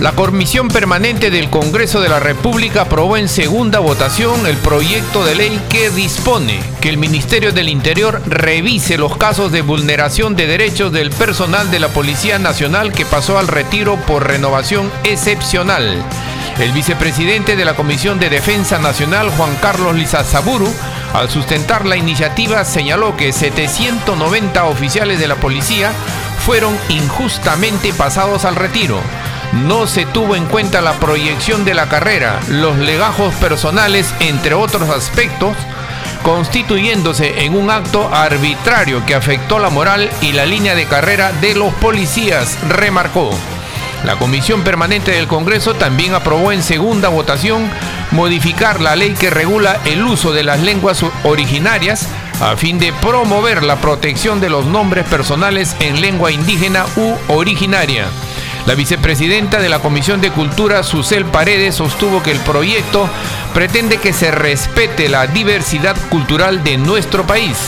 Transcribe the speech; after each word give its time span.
La 0.00 0.10
Comisión 0.10 0.66
Permanente 0.66 1.30
del 1.30 1.50
Congreso 1.50 2.00
de 2.00 2.08
la 2.08 2.18
República 2.18 2.82
aprobó 2.82 3.16
en 3.16 3.28
segunda 3.28 3.78
votación 3.78 4.44
el 4.44 4.56
proyecto 4.56 5.24
de 5.24 5.36
ley 5.36 5.60
que 5.68 5.88
dispone 5.90 6.60
que 6.80 6.88
el 6.88 6.98
Ministerio 6.98 7.52
del 7.52 7.68
Interior 7.68 8.20
revise 8.26 8.98
los 8.98 9.16
casos 9.16 9.52
de 9.52 9.62
vulneración 9.62 10.34
de 10.34 10.48
derechos 10.48 10.90
del 10.90 11.10
personal 11.10 11.70
de 11.70 11.78
la 11.78 11.88
Policía 11.88 12.40
Nacional 12.40 12.92
que 12.92 13.06
pasó 13.06 13.38
al 13.38 13.46
retiro 13.46 13.96
por 14.04 14.26
renovación 14.26 14.90
excepcional. 15.04 16.04
El 16.58 16.72
vicepresidente 16.72 17.54
de 17.54 17.64
la 17.64 17.76
Comisión 17.76 18.18
de 18.18 18.30
Defensa 18.30 18.80
Nacional, 18.80 19.30
Juan 19.30 19.54
Carlos 19.62 19.94
Lizazaburu, 19.94 20.72
al 21.12 21.30
sustentar 21.30 21.86
la 21.86 21.96
iniciativa 21.96 22.64
señaló 22.64 23.16
que 23.16 23.32
790 23.32 24.64
oficiales 24.64 25.20
de 25.20 25.28
la 25.28 25.36
policía 25.36 25.92
fueron 26.44 26.76
injustamente 26.88 27.92
pasados 27.92 28.44
al 28.44 28.56
retiro 28.56 29.00
no 29.62 29.86
se 29.86 30.04
tuvo 30.06 30.36
en 30.36 30.46
cuenta 30.46 30.80
la 30.80 30.94
proyección 30.94 31.64
de 31.64 31.74
la 31.74 31.88
carrera, 31.88 32.40
los 32.48 32.76
legajos 32.78 33.34
personales, 33.36 34.12
entre 34.20 34.54
otros 34.54 34.88
aspectos, 34.90 35.56
constituyéndose 36.22 37.44
en 37.44 37.54
un 37.54 37.70
acto 37.70 38.08
arbitrario 38.12 39.04
que 39.06 39.14
afectó 39.14 39.58
la 39.58 39.70
moral 39.70 40.10
y 40.22 40.32
la 40.32 40.46
línea 40.46 40.74
de 40.74 40.86
carrera 40.86 41.32
de 41.32 41.54
los 41.54 41.72
policías, 41.74 42.58
remarcó. 42.68 43.30
La 44.04 44.16
Comisión 44.16 44.62
Permanente 44.62 45.12
del 45.12 45.28
Congreso 45.28 45.74
también 45.74 46.14
aprobó 46.14 46.52
en 46.52 46.62
segunda 46.62 47.08
votación 47.08 47.70
modificar 48.10 48.80
la 48.80 48.96
ley 48.96 49.14
que 49.14 49.30
regula 49.30 49.80
el 49.86 50.04
uso 50.04 50.32
de 50.32 50.42
las 50.42 50.60
lenguas 50.60 51.02
originarias 51.24 52.06
a 52.40 52.56
fin 52.56 52.78
de 52.78 52.92
promover 52.92 53.62
la 53.62 53.76
protección 53.76 54.40
de 54.40 54.50
los 54.50 54.66
nombres 54.66 55.06
personales 55.06 55.74
en 55.80 56.00
lengua 56.00 56.32
indígena 56.32 56.84
u 56.96 57.14
originaria. 57.32 58.06
La 58.66 58.74
vicepresidenta 58.74 59.60
de 59.60 59.68
la 59.68 59.80
Comisión 59.80 60.22
de 60.22 60.30
Cultura, 60.30 60.82
Susel 60.82 61.26
Paredes, 61.26 61.74
sostuvo 61.74 62.22
que 62.22 62.30
el 62.30 62.40
proyecto 62.40 63.10
pretende 63.52 63.98
que 63.98 64.14
se 64.14 64.30
respete 64.30 65.10
la 65.10 65.26
diversidad 65.26 65.96
cultural 66.08 66.64
de 66.64 66.78
nuestro 66.78 67.26
país. 67.26 67.58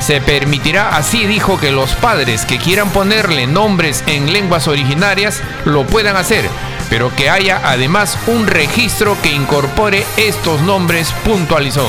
Se 0.00 0.20
permitirá 0.20 0.96
así, 0.96 1.24
dijo, 1.26 1.58
que 1.58 1.72
los 1.72 1.94
padres 1.94 2.44
que 2.44 2.58
quieran 2.58 2.90
ponerle 2.90 3.46
nombres 3.46 4.04
en 4.06 4.34
lenguas 4.34 4.68
originarias 4.68 5.42
lo 5.64 5.86
puedan 5.86 6.16
hacer, 6.16 6.44
pero 6.90 7.14
que 7.16 7.30
haya 7.30 7.62
además 7.64 8.18
un 8.26 8.46
registro 8.46 9.16
que 9.22 9.32
incorpore 9.32 10.04
estos 10.18 10.60
nombres, 10.60 11.10
puntualizó. 11.24 11.88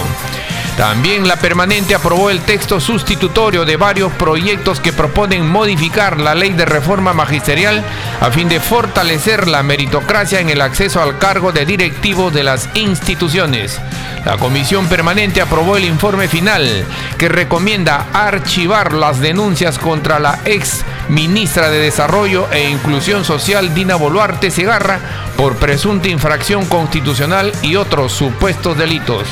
También 0.77 1.25
la 1.25 1.37
permanente 1.37 1.95
aprobó 1.95 2.29
el 2.29 2.41
texto 2.41 2.81
sustitutorio 2.81 3.63
de 3.63 3.77
varios 3.77 4.11
proyectos 4.11 4.81
que 4.81 4.91
proponen 4.91 5.49
modificar 5.49 6.19
la 6.19 6.35
ley 6.35 6.51
de 6.51 6.65
reforma 6.65 7.13
magisterial 7.13 7.81
a 8.19 8.29
fin 8.29 8.49
de 8.49 8.59
fortalecer 8.59 9.47
la 9.47 9.63
meritocracia 9.63 10.41
en 10.41 10.49
el 10.49 10.59
acceso 10.59 11.01
al 11.01 11.17
cargo 11.17 11.53
de 11.53 11.65
directivo 11.65 12.29
de 12.29 12.43
las 12.43 12.67
instituciones. 12.73 13.79
La 14.25 14.37
comisión 14.37 14.87
permanente 14.87 15.39
aprobó 15.39 15.77
el 15.77 15.85
informe 15.85 16.27
final 16.27 16.83
que 17.17 17.29
recomienda 17.29 18.07
archivar 18.11 18.91
las 18.91 19.21
denuncias 19.21 19.79
contra 19.79 20.19
la 20.19 20.39
ex 20.43 20.83
ministra 21.07 21.69
de 21.69 21.79
Desarrollo 21.79 22.51
e 22.51 22.69
Inclusión 22.69 23.23
Social 23.23 23.73
Dina 23.73 23.95
Boluarte 23.95 24.51
Segarra 24.51 24.99
por 25.37 25.55
presunta 25.55 26.09
infracción 26.09 26.65
constitucional 26.65 27.53
y 27.61 27.77
otros 27.77 28.11
supuestos 28.11 28.77
delitos. 28.77 29.29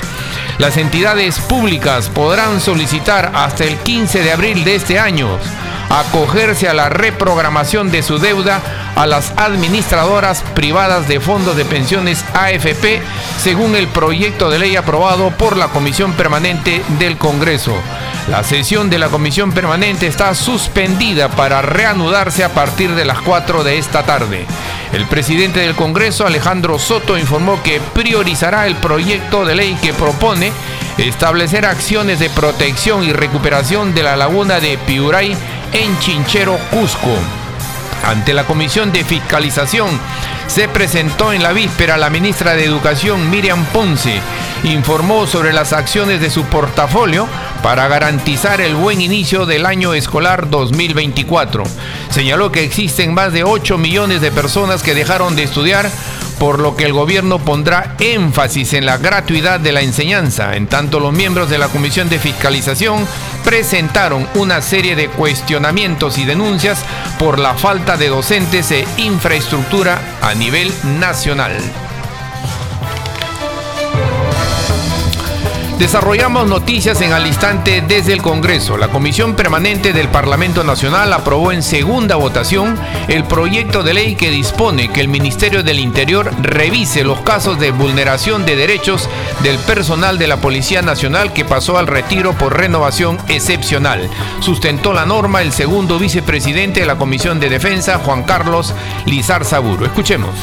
Las 0.57 0.77
entidades 0.77 1.39
públicas 1.39 2.09
podrán 2.09 2.61
solicitar 2.61 3.31
hasta 3.33 3.63
el 3.63 3.77
15 3.77 4.23
de 4.23 4.31
abril 4.31 4.63
de 4.63 4.75
este 4.75 4.99
año 4.99 5.39
acogerse 5.89 6.67
a 6.67 6.73
la 6.73 6.89
reprogramación 6.89 7.91
de 7.91 8.01
su 8.01 8.17
deuda 8.17 8.61
a 8.95 9.05
las 9.05 9.31
administradoras 9.37 10.43
privadas 10.55 11.07
de 11.07 11.19
fondos 11.19 11.55
de 11.55 11.65
pensiones 11.65 12.23
AFP, 12.33 13.01
según 13.37 13.75
el 13.75 13.87
proyecto 13.87 14.49
de 14.49 14.59
ley 14.59 14.75
aprobado 14.75 15.31
por 15.31 15.57
la 15.57 15.67
Comisión 15.67 16.13
Permanente 16.13 16.83
del 16.99 17.17
Congreso. 17.17 17.75
La 18.29 18.41
sesión 18.44 18.89
de 18.89 19.00
la 19.00 19.09
Comisión 19.09 19.51
Permanente 19.51 20.07
está 20.07 20.34
suspendida 20.34 21.28
para 21.29 21.61
reanudarse 21.61 22.44
a 22.44 22.53
partir 22.53 22.95
de 22.95 23.03
las 23.03 23.19
4 23.19 23.66
de 23.66 23.78
esta 23.78 24.03
tarde. 24.03 24.45
El 24.94 25.06
presidente 25.07 25.59
del 25.59 25.75
Congreso, 25.75 26.25
Alejandro 26.25 26.79
Soto, 26.79 27.17
informó 27.17 27.62
que 27.63 27.81
priorizará 27.94 28.66
el 28.66 28.75
proyecto 28.78 29.44
de 29.44 29.56
ley 29.56 29.78
que 29.81 29.94
propone 29.94 30.53
establecer 30.97 31.66
acciones 31.66 32.19
de 32.19 32.29
protección 32.29 33.03
y 33.03 33.12
recuperación 33.12 33.94
de 33.94 34.03
la 34.03 34.16
laguna 34.16 34.62
de 34.62 34.78
Piuray 34.78 35.35
en 35.73 36.00
Chinchero, 36.00 36.57
Cusco. 36.72 37.42
Ante 38.03 38.33
la 38.33 38.45
Comisión 38.45 38.91
de 38.91 39.05
Fiscalización 39.05 39.89
se 40.47 40.67
presentó 40.67 41.31
en 41.31 41.41
la 41.41 41.53
víspera 41.53 41.97
la 41.97 42.09
ministra 42.09 42.53
de 42.53 42.65
Educación 42.65 43.29
Miriam 43.29 43.65
Ponce. 43.67 44.19
Informó 44.65 45.25
sobre 45.25 45.53
las 45.53 45.71
acciones 45.71 46.19
de 46.19 46.29
su 46.29 46.43
portafolio 46.43 47.27
para 47.63 47.87
garantizar 47.87 48.59
el 48.59 48.75
buen 48.75 48.99
inicio 48.99 49.45
del 49.45 49.65
año 49.65 49.93
escolar 49.93 50.49
2024. 50.49 51.63
Señaló 52.09 52.51
que 52.51 52.63
existen 52.63 53.13
más 53.13 53.31
de 53.31 53.45
8 53.45 53.77
millones 53.77 54.19
de 54.19 54.31
personas 54.31 54.83
que 54.83 54.93
dejaron 54.93 55.37
de 55.37 55.43
estudiar 55.43 55.89
por 56.39 56.59
lo 56.59 56.75
que 56.75 56.85
el 56.85 56.94
gobierno 56.94 57.39
pondrá 57.39 57.95
énfasis 57.99 58.73
en 58.73 58.85
la 58.85 58.97
gratuidad 58.97 59.59
de 59.59 59.71
la 59.71 59.81
enseñanza. 59.81 60.55
En 60.55 60.67
tanto, 60.67 60.99
los 60.99 61.13
miembros 61.13 61.49
de 61.49 61.57
la 61.57 61.67
Comisión 61.67 62.09
de 62.09 62.19
Fiscalización 62.19 63.07
presentaron 63.44 64.27
una 64.35 64.61
serie 64.61 64.95
de 64.95 65.07
cuestionamientos 65.07 66.17
y 66.17 66.25
denuncias 66.25 66.83
por 67.19 67.39
la 67.39 67.53
falta 67.53 67.97
de 67.97 68.09
docentes 68.09 68.71
e 68.71 68.85
infraestructura 68.97 69.99
a 70.21 70.33
nivel 70.33 70.71
nacional. 70.99 71.53
Desarrollamos 75.83 76.47
noticias 76.47 77.01
en 77.01 77.11
al 77.11 77.27
instante 77.27 77.83
desde 77.85 78.13
el 78.13 78.21
Congreso. 78.21 78.77
La 78.77 78.88
Comisión 78.88 79.35
Permanente 79.35 79.91
del 79.91 80.07
Parlamento 80.07 80.63
Nacional 80.63 81.11
aprobó 81.11 81.51
en 81.51 81.61
segunda 81.61 82.16
votación 82.16 82.79
el 83.09 83.25
proyecto 83.25 83.83
de 83.83 83.94
ley 83.94 84.16
que 84.16 84.31
dispone 84.31 84.94
que 84.94 85.01
el 85.01 85.09
Ministerio 85.09 85.61
del 85.61 85.81
Interior 85.81 86.31
revise 86.41 87.03
los 87.03 87.19
casos 87.19 87.59
de 87.59 87.71
vulneración 87.71 88.45
de 88.45 88.55
derechos 88.55 89.09
del 89.44 89.59
personal 89.59 90.17
de 90.17 90.27
la 90.27 90.38
Policía 90.38 90.81
Nacional 90.81 91.33
que 91.33 91.44
pasó 91.44 91.77
al 91.77 91.88
retiro 91.88 92.31
por 92.31 92.57
renovación 92.57 93.17
excepcional. 93.27 94.09
Sustentó 94.39 94.94
la 94.94 95.05
norma 95.05 95.41
el 95.41 95.51
segundo 95.51 96.00
vicepresidente 96.00 96.79
de 96.79 96.85
la 96.85 96.97
Comisión 96.97 97.41
de 97.41 97.50
Defensa, 97.50 98.00
Juan 98.00 98.23
Carlos 98.23 98.73
Lizar 99.05 99.44
Saburo. 99.44 99.85
Escuchemos. 99.85 100.33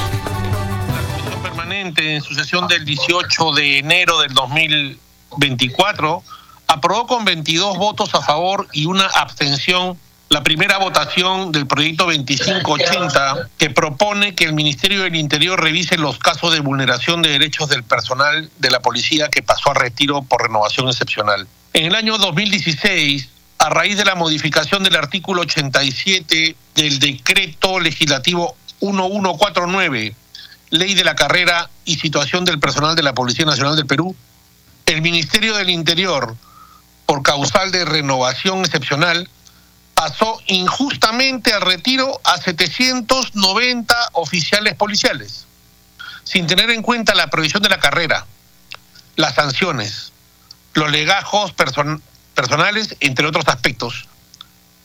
La 0.92 1.00
Comisión 1.00 1.42
Permanente 1.42 2.16
en 2.16 2.20
su 2.20 2.34
sesión 2.34 2.68
del 2.68 2.84
18 2.84 3.52
de 3.52 3.78
enero 3.78 4.20
del 4.20 4.34
2000 4.34 4.98
24, 5.36 6.22
aprobó 6.66 7.06
con 7.06 7.24
22 7.24 7.78
votos 7.78 8.14
a 8.14 8.22
favor 8.22 8.68
y 8.72 8.86
una 8.86 9.06
abstención 9.06 9.98
la 10.30 10.44
primera 10.44 10.78
votación 10.78 11.50
del 11.50 11.66
proyecto 11.66 12.04
2580 12.04 13.48
que 13.58 13.68
propone 13.68 14.36
que 14.36 14.44
el 14.44 14.52
Ministerio 14.52 15.02
del 15.02 15.16
Interior 15.16 15.60
revise 15.60 15.96
los 15.98 16.18
casos 16.18 16.52
de 16.52 16.60
vulneración 16.60 17.20
de 17.20 17.30
derechos 17.30 17.68
del 17.68 17.82
personal 17.82 18.48
de 18.58 18.70
la 18.70 18.78
policía 18.78 19.28
que 19.28 19.42
pasó 19.42 19.72
a 19.72 19.74
retiro 19.74 20.22
por 20.22 20.42
renovación 20.42 20.88
excepcional. 20.88 21.48
En 21.72 21.86
el 21.86 21.96
año 21.96 22.16
2016, 22.16 23.28
a 23.58 23.70
raíz 23.70 23.98
de 23.98 24.04
la 24.04 24.14
modificación 24.14 24.84
del 24.84 24.94
artículo 24.94 25.42
87 25.42 26.54
del 26.76 26.98
decreto 27.00 27.80
legislativo 27.80 28.54
1149, 28.80 30.14
Ley 30.70 30.94
de 30.94 31.04
la 31.04 31.16
Carrera 31.16 31.68
y 31.84 31.96
Situación 31.96 32.44
del 32.44 32.60
Personal 32.60 32.94
de 32.94 33.02
la 33.02 33.14
Policía 33.14 33.46
Nacional 33.46 33.74
del 33.74 33.86
Perú, 33.86 34.14
el 34.90 35.02
Ministerio 35.02 35.56
del 35.56 35.70
Interior, 35.70 36.36
por 37.06 37.22
causal 37.22 37.70
de 37.70 37.84
renovación 37.84 38.60
excepcional, 38.60 39.28
pasó 39.94 40.40
injustamente 40.46 41.52
al 41.52 41.60
retiro 41.60 42.20
a 42.24 42.38
790 42.38 43.94
oficiales 44.12 44.74
policiales, 44.74 45.46
sin 46.24 46.46
tener 46.46 46.70
en 46.70 46.82
cuenta 46.82 47.14
la 47.14 47.28
prohibición 47.28 47.62
de 47.62 47.68
la 47.68 47.78
carrera, 47.78 48.26
las 49.16 49.34
sanciones, 49.36 50.12
los 50.74 50.90
legajos 50.90 51.52
personales, 51.52 52.96
entre 53.00 53.26
otros 53.26 53.46
aspectos, 53.46 54.08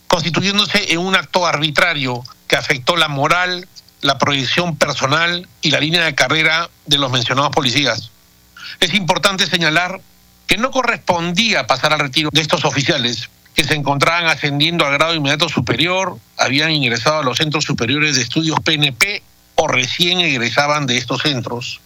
constituyéndose 0.07 0.93
en 0.93 0.99
un 0.99 1.15
acto 1.15 1.47
arbitrario 1.47 2.23
que 2.47 2.57
afectó 2.57 2.95
la 2.95 3.07
moral, 3.07 3.67
la 4.01 4.19
proyección 4.19 4.77
personal 4.77 5.47
y 5.61 5.71
la 5.71 5.79
línea 5.79 6.03
de 6.03 6.13
carrera 6.13 6.69
de 6.85 6.97
los 6.99 7.11
mencionados 7.11 7.51
policías 7.51 8.11
es 8.79 8.93
importante 8.93 9.47
señalar 9.47 10.01
que 10.47 10.57
no 10.57 10.71
correspondía 10.71 11.67
pasar 11.67 11.93
al 11.93 11.99
retiro 11.99 12.29
de 12.31 12.41
estos 12.41 12.65
oficiales 12.65 13.29
que 13.55 13.63
se 13.63 13.73
encontraban 13.73 14.27
ascendiendo 14.27 14.85
al 14.85 14.93
grado 14.93 15.15
inmediato 15.15 15.47
superior, 15.47 16.17
habían 16.37 16.71
ingresado 16.71 17.19
a 17.19 17.23
los 17.23 17.37
centros 17.37 17.63
superiores 17.63 18.15
de 18.15 18.21
estudios 18.21 18.59
PNP 18.59 19.23
o 19.55 19.67
recién 19.67 20.19
egresaban 20.19 20.85
de 20.85 20.97
estos 20.97 21.21
centros. 21.21 21.79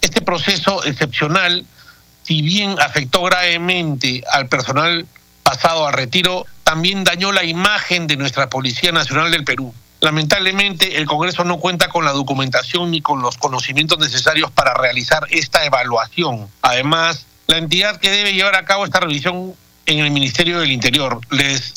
Este 0.00 0.22
proceso 0.22 0.82
excepcional, 0.84 1.66
si 2.22 2.40
bien 2.40 2.76
afectó 2.80 3.22
gravemente 3.22 4.24
al 4.32 4.48
personal 4.48 5.06
pasado 5.42 5.86
al 5.86 5.92
retiro, 5.92 6.46
también 6.62 7.04
dañó 7.04 7.32
la 7.32 7.44
imagen 7.44 8.06
de 8.06 8.16
nuestra 8.16 8.48
Policía 8.48 8.90
Nacional 8.90 9.30
del 9.30 9.44
Perú. 9.44 9.74
Lamentablemente, 10.04 10.98
el 10.98 11.06
Congreso 11.06 11.44
no 11.44 11.56
cuenta 11.56 11.88
con 11.88 12.04
la 12.04 12.12
documentación 12.12 12.90
ni 12.90 13.00
con 13.00 13.22
los 13.22 13.38
conocimientos 13.38 13.98
necesarios 13.98 14.50
para 14.50 14.74
realizar 14.74 15.26
esta 15.30 15.64
evaluación. 15.64 16.46
Además, 16.60 17.24
la 17.46 17.56
entidad 17.56 17.98
que 17.98 18.10
debe 18.10 18.34
llevar 18.34 18.54
a 18.54 18.66
cabo 18.66 18.84
esta 18.84 19.00
revisión 19.00 19.54
en 19.86 20.00
el 20.00 20.10
Ministerio 20.10 20.60
del 20.60 20.72
Interior. 20.72 21.20
Les 21.30 21.72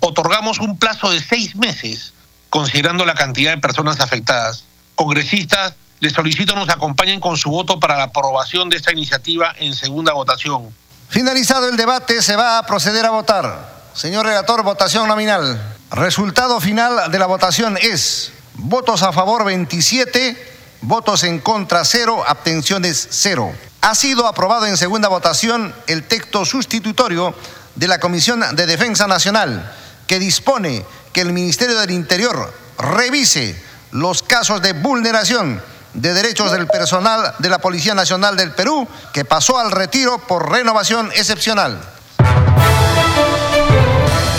otorgamos 0.00 0.58
un 0.58 0.76
plazo 0.76 1.12
de 1.12 1.20
seis 1.20 1.54
meses, 1.54 2.14
considerando 2.50 3.06
la 3.06 3.14
cantidad 3.14 3.52
de 3.52 3.58
personas 3.58 4.00
afectadas. 4.00 4.64
Congresistas, 4.96 5.74
les 6.00 6.14
solicito 6.14 6.56
nos 6.56 6.68
acompañen 6.68 7.20
con 7.20 7.36
su 7.36 7.50
voto 7.50 7.78
para 7.78 7.96
la 7.96 8.04
aprobación 8.04 8.70
de 8.70 8.76
esta 8.78 8.90
iniciativa 8.90 9.54
en 9.56 9.76
segunda 9.76 10.12
votación. 10.14 10.74
Finalizado 11.10 11.68
el 11.68 11.76
debate, 11.76 12.22
se 12.22 12.34
va 12.34 12.58
a 12.58 12.66
proceder 12.66 13.06
a 13.06 13.10
votar. 13.10 13.82
Señor 13.94 14.26
relator, 14.26 14.64
votación 14.64 15.06
nominal. 15.06 15.76
Resultado 15.92 16.58
final 16.60 17.10
de 17.10 17.18
la 17.18 17.26
votación 17.26 17.78
es 17.80 18.32
votos 18.54 19.02
a 19.02 19.12
favor 19.12 19.44
27, 19.44 20.36
votos 20.80 21.22
en 21.24 21.38
contra 21.38 21.84
0, 21.84 22.24
abstenciones 22.26 23.08
0 23.10 23.52
ha 23.82 23.94
sido 23.96 24.26
aprobado 24.26 24.66
en 24.66 24.76
segunda 24.76 25.08
votación 25.08 25.74
el 25.88 26.04
texto 26.04 26.44
sustitutorio 26.44 27.34
de 27.74 27.88
la 27.88 27.98
Comisión 27.98 28.42
de 28.54 28.66
Defensa 28.66 29.08
Nacional, 29.08 29.70
que 30.06 30.20
dispone 30.20 30.84
que 31.12 31.20
el 31.20 31.32
Ministerio 31.32 31.78
del 31.78 31.90
Interior 31.90 32.54
revise 32.78 33.60
los 33.90 34.22
casos 34.22 34.62
de 34.62 34.72
vulneración 34.72 35.60
de 35.94 36.14
derechos 36.14 36.52
del 36.52 36.68
personal 36.68 37.34
de 37.40 37.50
la 37.50 37.58
Policía 37.58 37.94
Nacional 37.94 38.36
del 38.36 38.52
Perú 38.52 38.88
que 39.12 39.24
pasó 39.24 39.58
al 39.58 39.72
retiro 39.72 40.18
por 40.20 40.50
renovación 40.50 41.10
excepcional. 41.14 41.80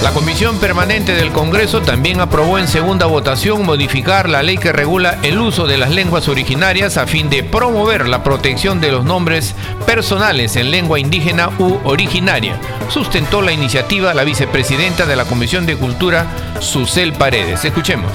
La 0.03 0.11
Comisión 0.11 0.59
Permanente 0.59 1.13
del 1.13 1.31
Congreso 1.31 1.81
también 1.81 2.19
aprobó 2.19 2.59
en 2.59 2.67
segunda 2.67 3.05
votación 3.05 3.65
modificar 3.65 4.27
la 4.27 4.43
ley 4.43 4.57
que 4.57 4.73
regula 4.73 5.17
el 5.23 5.39
uso 5.39 5.65
de 5.65 5.77
las 5.77 5.91
lenguas 5.91 6.27
originarias 6.27 6.97
a 6.97 7.07
fin 7.07 7.29
de 7.29 7.41
promover 7.41 8.09
la 8.09 8.21
protección 8.21 8.81
de 8.81 8.91
los 8.91 9.05
nombres 9.05 9.55
personales 9.85 10.57
en 10.57 10.71
lengua 10.71 10.99
indígena 10.99 11.51
u 11.57 11.79
originaria. 11.85 12.59
Sustentó 12.89 13.41
la 13.41 13.53
iniciativa 13.53 14.13
la 14.13 14.25
vicepresidenta 14.25 15.05
de 15.05 15.15
la 15.15 15.23
Comisión 15.23 15.65
de 15.65 15.77
Cultura, 15.77 16.27
Susel 16.59 17.13
Paredes. 17.13 17.63
Escuchemos. 17.63 18.11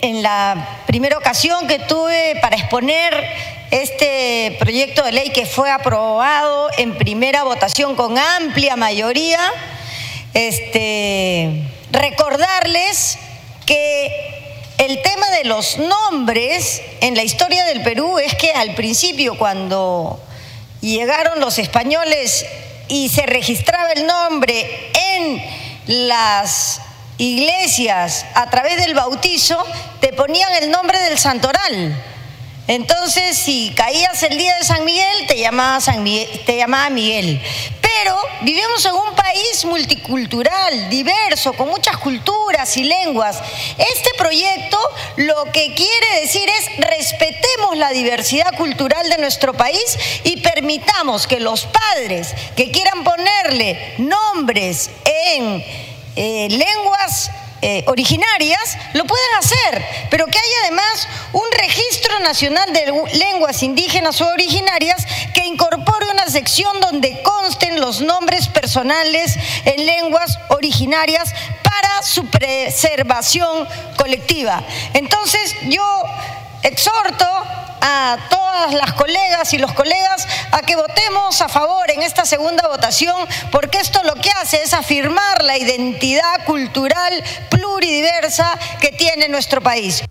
En 0.00 0.22
la 0.22 0.84
primera 0.86 1.18
ocasión 1.18 1.66
que 1.66 1.80
tuve 1.80 2.38
para 2.40 2.54
exponer 2.54 3.24
este 3.72 4.56
proyecto 4.60 5.02
de 5.02 5.10
ley 5.10 5.30
que 5.30 5.44
fue 5.44 5.72
aprobado 5.72 6.68
en 6.78 6.96
primera 6.96 7.42
votación 7.42 7.96
con 7.96 8.16
amplia 8.16 8.76
mayoría, 8.76 9.40
este, 10.38 11.64
recordarles 11.90 13.18
que 13.66 14.12
el 14.78 15.02
tema 15.02 15.28
de 15.30 15.44
los 15.44 15.78
nombres 15.78 16.80
en 17.00 17.16
la 17.16 17.24
historia 17.24 17.64
del 17.64 17.82
Perú 17.82 18.18
es 18.18 18.36
que 18.36 18.52
al 18.52 18.76
principio 18.76 19.36
cuando 19.36 20.20
llegaron 20.80 21.40
los 21.40 21.58
españoles 21.58 22.46
y 22.86 23.08
se 23.08 23.26
registraba 23.26 23.90
el 23.90 24.06
nombre 24.06 24.90
en 25.16 25.42
las 26.06 26.82
iglesias 27.18 28.24
a 28.34 28.48
través 28.48 28.76
del 28.76 28.94
bautizo, 28.94 29.58
te 30.00 30.12
ponían 30.12 30.54
el 30.62 30.70
nombre 30.70 31.00
del 31.00 31.18
santoral. 31.18 32.00
Entonces, 32.68 33.36
si 33.36 33.72
caías 33.74 34.22
el 34.22 34.36
día 34.36 34.54
de 34.58 34.64
San 34.64 34.84
Miguel, 34.84 35.26
te 35.26 35.38
llamaba, 35.38 35.80
San 35.80 36.02
Miguel, 36.02 36.28
te 36.44 36.56
llamaba 36.56 36.90
Miguel. 36.90 37.42
Pero 38.02 38.16
vivimos 38.42 38.84
en 38.86 38.94
un 38.94 39.14
país 39.14 39.64
multicultural, 39.64 40.88
diverso, 40.88 41.52
con 41.54 41.68
muchas 41.68 41.96
culturas 41.96 42.76
y 42.76 42.84
lenguas. 42.84 43.42
Este 43.76 44.10
proyecto 44.16 44.78
lo 45.16 45.44
que 45.46 45.74
quiere 45.74 46.20
decir 46.20 46.48
es 46.48 46.76
respetemos 46.76 47.76
la 47.76 47.90
diversidad 47.90 48.56
cultural 48.56 49.08
de 49.08 49.18
nuestro 49.18 49.52
país 49.52 49.98
y 50.22 50.36
permitamos 50.42 51.26
que 51.26 51.40
los 51.40 51.66
padres 51.66 52.34
que 52.54 52.70
quieran 52.70 53.02
ponerle 53.02 53.94
nombres 53.98 54.90
en 55.04 55.64
eh, 56.14 56.48
lenguas 56.50 57.30
eh, 57.60 57.82
originarias 57.86 58.78
lo 58.94 59.04
pueden 59.04 59.34
hacer, 59.36 59.84
pero 60.10 60.26
que 60.26 60.38
haya 60.38 60.56
además 60.62 61.08
un 61.32 61.44
registro 61.60 62.20
nacional 62.20 62.72
de 62.72 62.92
lenguas 63.18 63.62
indígenas 63.64 64.20
o 64.20 64.28
originarias 64.28 65.04
que 65.34 65.44
incorpore 65.44 66.06
una 66.12 66.28
sección 66.28 66.80
donde 66.80 67.20
consten 67.22 67.80
los 67.80 68.00
nombres 68.00 68.48
personales 68.48 69.36
en 69.64 69.86
lenguas 69.86 70.38
originarias 70.50 71.34
para 71.64 72.02
su 72.02 72.26
preservación 72.26 73.66
colectiva. 73.96 74.62
Entonces 74.94 75.56
yo 75.68 76.02
exhorto 76.62 77.26
a 77.80 78.18
todas 78.28 78.74
las 78.74 78.92
colegas 78.92 79.52
y 79.52 79.58
los 79.58 79.72
colegas 79.72 80.26
a 80.52 80.62
que 80.62 80.76
votemos 80.76 81.40
a 81.40 81.48
favor 81.48 81.90
en 81.90 82.02
esta 82.02 82.24
segunda 82.24 82.66
votación, 82.68 83.16
porque 83.50 83.78
esto 83.78 84.02
lo 84.04 84.14
que 84.14 84.30
hace 84.30 84.62
es 84.62 84.74
afirmar 84.74 85.42
la 85.42 85.56
identidad 85.58 86.44
cultural 86.44 87.22
pluridiversa 87.50 88.58
que 88.80 88.90
tiene 88.92 89.28
nuestro 89.28 89.60
país. 89.60 90.02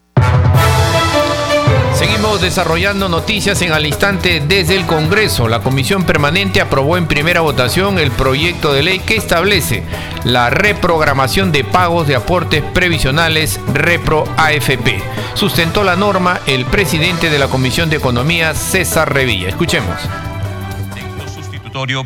Seguimos 1.97 2.41
desarrollando 2.41 3.09
noticias 3.09 3.59
en 3.63 3.71
al 3.71 3.87
instante 3.87 4.39
desde 4.39 4.75
el 4.75 4.85
Congreso. 4.85 5.47
La 5.47 5.61
Comisión 5.61 6.03
Permanente 6.03 6.61
aprobó 6.61 6.95
en 6.95 7.07
primera 7.07 7.41
votación 7.41 7.97
el 7.97 8.11
proyecto 8.11 8.71
de 8.71 8.83
ley 8.83 8.99
que 8.99 9.15
establece 9.15 9.83
la 10.23 10.51
reprogramación 10.51 11.51
de 11.51 11.63
pagos 11.63 12.07
de 12.07 12.15
aportes 12.15 12.61
previsionales 12.61 13.59
Repro 13.73 14.25
AFP. 14.37 15.01
Sustentó 15.33 15.83
la 15.83 15.95
norma 15.95 16.39
el 16.45 16.65
presidente 16.65 17.31
de 17.31 17.39
la 17.39 17.47
Comisión 17.47 17.89
de 17.89 17.95
Economía, 17.95 18.53
César 18.53 19.11
Revilla. 19.11 19.49
Escuchemos 19.49 19.97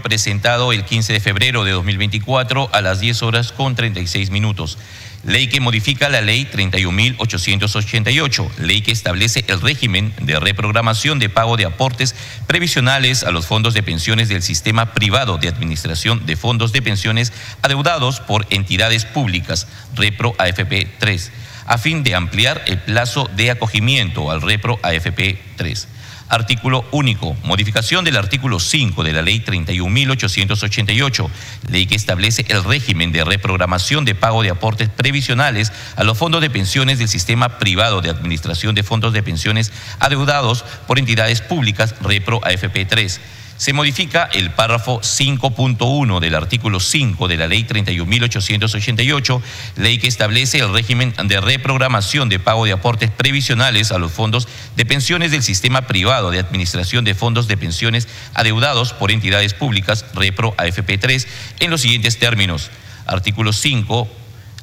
presentado 0.02 0.74
el 0.74 0.84
15 0.84 1.14
de 1.14 1.20
febrero 1.20 1.64
de 1.64 1.72
2024 1.72 2.70
a 2.74 2.82
las 2.82 3.00
10 3.00 3.24
horas 3.24 3.52
con 3.52 3.76
36 3.76 4.30
minutos 4.30 4.78
ley 5.24 5.48
que 5.48 5.60
modifica 5.60 6.10
la 6.10 6.22
ley 6.22 6.48
31.888, 6.52 8.50
ley 8.58 8.82
que 8.82 8.92
establece 8.92 9.46
el 9.48 9.62
régimen 9.62 10.14
de 10.22 10.40
reprogramación 10.40 11.20
de 11.20 11.30
pago 11.30 11.58
de 11.58 11.66
aportes 11.66 12.16
previsionales 12.48 13.24
a 13.24 13.30
los 13.32 13.46
fondos 13.46 13.74
de 13.74 13.84
pensiones 13.84 14.30
del 14.30 14.42
sistema 14.42 14.94
privado 14.94 15.38
de 15.38 15.48
administración 15.48 16.26
de 16.26 16.36
fondos 16.36 16.72
de 16.74 16.82
pensiones 16.82 17.32
adeudados 17.62 18.20
por 18.20 18.48
entidades 18.50 19.06
públicas, 19.06 19.68
Repro 19.96 20.34
AFP 20.38 20.88
3, 20.98 21.32
a 21.68 21.78
fin 21.78 22.04
de 22.04 22.16
ampliar 22.16 22.64
el 22.68 22.80
plazo 22.80 23.30
de 23.36 23.52
acogimiento 23.52 24.32
al 24.32 24.42
Repro 24.42 24.80
AFP 24.82 25.40
3. 25.58 25.88
Artículo 26.32 26.86
único. 26.92 27.36
Modificación 27.44 28.06
del 28.06 28.16
artículo 28.16 28.62
5 28.62 29.04
de 29.04 29.12
la 29.12 29.22
Ley 29.22 29.44
31.888, 29.46 31.30
ley 31.70 31.86
que 31.88 31.96
establece 31.96 32.46
el 32.48 32.64
régimen 32.64 33.12
de 33.12 33.26
reprogramación 33.26 34.06
de 34.06 34.16
pago 34.16 34.42
de 34.42 34.50
aportes 34.50 34.88
previsionales 34.88 35.74
a 35.98 36.06
los 36.06 36.18
fondos 36.18 36.40
de 36.40 36.50
pensiones 36.50 37.00
del 37.00 37.10
sistema 37.10 37.58
privado 37.58 38.00
de 38.00 38.10
administración 38.10 38.76
de 38.76 38.84
fondos 38.84 39.12
de 39.12 39.24
pensiones 39.24 39.74
adeudados 40.00 40.64
por 40.88 41.00
entidades 41.00 41.42
públicas 41.42 41.96
Repro 42.02 42.40
AFP 42.46 42.86
3 42.86 43.20
se 43.62 43.74
modifica 43.74 44.28
el 44.34 44.50
párrafo 44.50 45.02
5.1 45.02 46.20
del 46.20 46.34
artículo 46.34 46.80
5 46.80 47.28
de 47.28 47.38
la 47.38 47.46
Ley 47.46 47.64
31.888, 47.64 49.40
ley 49.76 50.00
que 50.00 50.08
establece 50.08 50.58
el 50.58 50.74
régimen 50.74 51.14
de 51.26 51.40
reprogramación 51.40 52.28
de 52.28 52.40
pago 52.40 52.66
de 52.66 52.72
aportes 52.72 53.12
previsionales 53.12 53.92
a 53.92 54.00
los 54.00 54.12
fondos 54.12 54.48
de 54.76 54.84
pensiones 54.88 55.30
del 55.30 55.44
sistema 55.44 55.84
privado 55.84 56.32
de 56.32 56.40
administración 56.40 57.06
de 57.06 57.14
fondos 57.14 57.48
de 57.48 57.56
pensiones 57.56 58.08
adeudados 58.34 58.94
por 58.94 59.12
entidades 59.12 59.54
públicas, 59.54 60.06
Repro 60.16 60.58
AFP3, 60.58 61.28
en 61.60 61.70
los 61.70 61.82
siguientes 61.82 62.18
términos. 62.18 62.72
Artículo 63.06 63.54
5, 63.54 64.08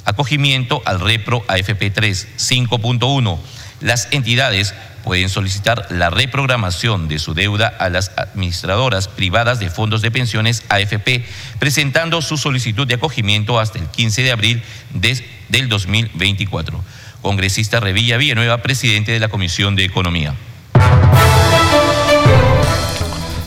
acogimiento 0.07 0.83
al 0.85 0.99
Repro 0.99 1.47
AFP3. 1.47 2.27
5.1. 2.37 3.39
Las 3.81 4.09
entidades 4.11 4.75
pueden 5.05 5.29
solicitar 5.29 5.87
la 5.91 6.11
reprogramación 6.11 7.09
de 7.09 7.19
su 7.19 7.33
deuda 7.33 7.69
a 7.79 7.89
las 7.89 8.11
administradoras 8.17 9.09
privadas 9.09 9.59
de 9.59 9.71
fondos 9.71 10.03
de 10.03 10.11
pensiones 10.11 10.65
AFP, 10.69 11.25
presentando 11.59 12.21
su 12.21 12.37
solicitud 12.37 12.87
de 12.87 12.95
acogimiento 12.95 13.59
hasta 13.59 13.79
el 13.79 13.87
15 13.87 14.23
de 14.23 14.33
abril 14.33 14.63
del 15.49 15.69
2024. 15.69 16.85
Congresista 17.23 17.81
Revilla 17.81 18.17
Villanueva, 18.17 18.59
presidente 18.59 19.13
de 19.13 19.21
la 19.21 19.29
Comisión 19.29 19.77
de 19.77 19.85
Economía. 19.85 20.35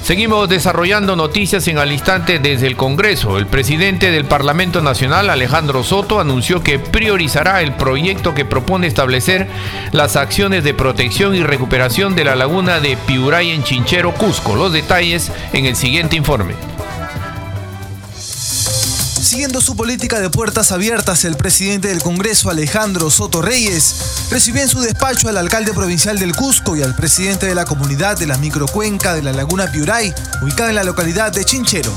Seguimos 0.04 0.50
desarrollando 0.50 1.16
noticias 1.16 1.68
en 1.68 1.78
al 1.78 1.92
instante 1.92 2.40
desde 2.40 2.66
el 2.66 2.76
Congreso. 2.76 3.38
El 3.38 3.46
presidente 3.46 4.10
del 4.10 4.26
Parlamento 4.26 4.82
Nacional, 4.82 5.30
Alejandro 5.30 5.84
Soto, 5.84 6.20
anunció 6.20 6.64
que 6.64 6.80
priorizará 6.80 7.62
el 7.62 7.74
proyecto 7.74 8.34
que 8.34 8.44
propone 8.44 8.88
establecer 8.88 9.48
las 9.92 10.16
acciones 10.16 10.64
de 10.64 10.74
protección 10.74 11.36
y 11.36 11.44
recuperación 11.44 12.16
de 12.16 12.26
la 12.26 12.36
laguna 12.36 12.80
de 12.80 12.98
Piuray 12.98 13.52
en 13.52 13.64
Chinchero, 13.64 14.12
Cusco. 14.14 14.56
Los 14.56 14.74
detalles 14.74 15.32
en 15.54 15.68
el 15.68 15.76
siguiente 15.76 16.16
informe. 16.16 16.56
Siguiendo 19.32 19.62
su 19.62 19.78
política 19.78 20.20
de 20.20 20.30
puertas 20.30 20.74
abiertas, 20.74 21.24
el 21.24 21.38
presidente 21.38 21.88
del 21.88 22.04
Congreso, 22.04 22.50
Alejandro 22.50 23.10
Soto 23.10 23.42
Reyes, 23.42 24.28
recibió 24.30 24.62
en 24.62 24.68
su 24.68 24.82
despacho 24.82 25.30
al 25.30 25.38
alcalde 25.38 25.72
provincial 25.72 26.20
del 26.20 26.36
Cusco 26.36 26.76
y 26.76 26.84
al 26.84 26.98
presidente 26.98 27.46
de 27.46 27.56
la 27.56 27.64
comunidad 27.64 28.18
de 28.18 28.28
la 28.28 28.38
microcuenca 28.38 29.14
de 29.14 29.22
la 29.22 29.32
Laguna 29.32 29.72
Piuray, 29.72 30.14
ubicada 30.42 30.68
en 30.68 30.76
la 30.76 30.84
localidad 30.84 31.32
de 31.32 31.46
Chinchero. 31.46 31.94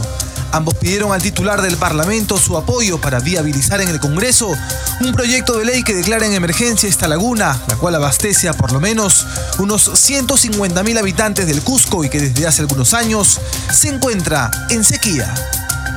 Ambos 0.52 0.74
pidieron 0.74 1.10
al 1.10 1.22
titular 1.22 1.60
del 1.60 1.76
Parlamento 1.76 2.38
su 2.38 2.56
apoyo 2.56 3.00
para 3.00 3.18
viabilizar 3.18 3.80
en 3.80 3.88
el 3.88 3.98
Congreso 3.98 4.52
un 5.00 5.12
proyecto 5.12 5.58
de 5.58 5.64
ley 5.64 5.82
que 5.82 5.92
declara 5.92 6.26
en 6.26 6.34
emergencia 6.34 6.88
esta 6.88 7.08
laguna, 7.08 7.60
la 7.66 7.74
cual 7.74 7.96
abastece 7.96 8.48
a 8.48 8.52
por 8.52 8.70
lo 8.70 8.78
menos 8.78 9.26
unos 9.58 9.90
150 9.92 10.84
mil 10.84 10.96
habitantes 10.98 11.48
del 11.48 11.62
Cusco 11.62 12.04
y 12.04 12.08
que 12.08 12.20
desde 12.20 12.46
hace 12.46 12.62
algunos 12.62 12.94
años 12.94 13.40
se 13.72 13.88
encuentra 13.88 14.52
en 14.70 14.84
sequía 14.84 15.34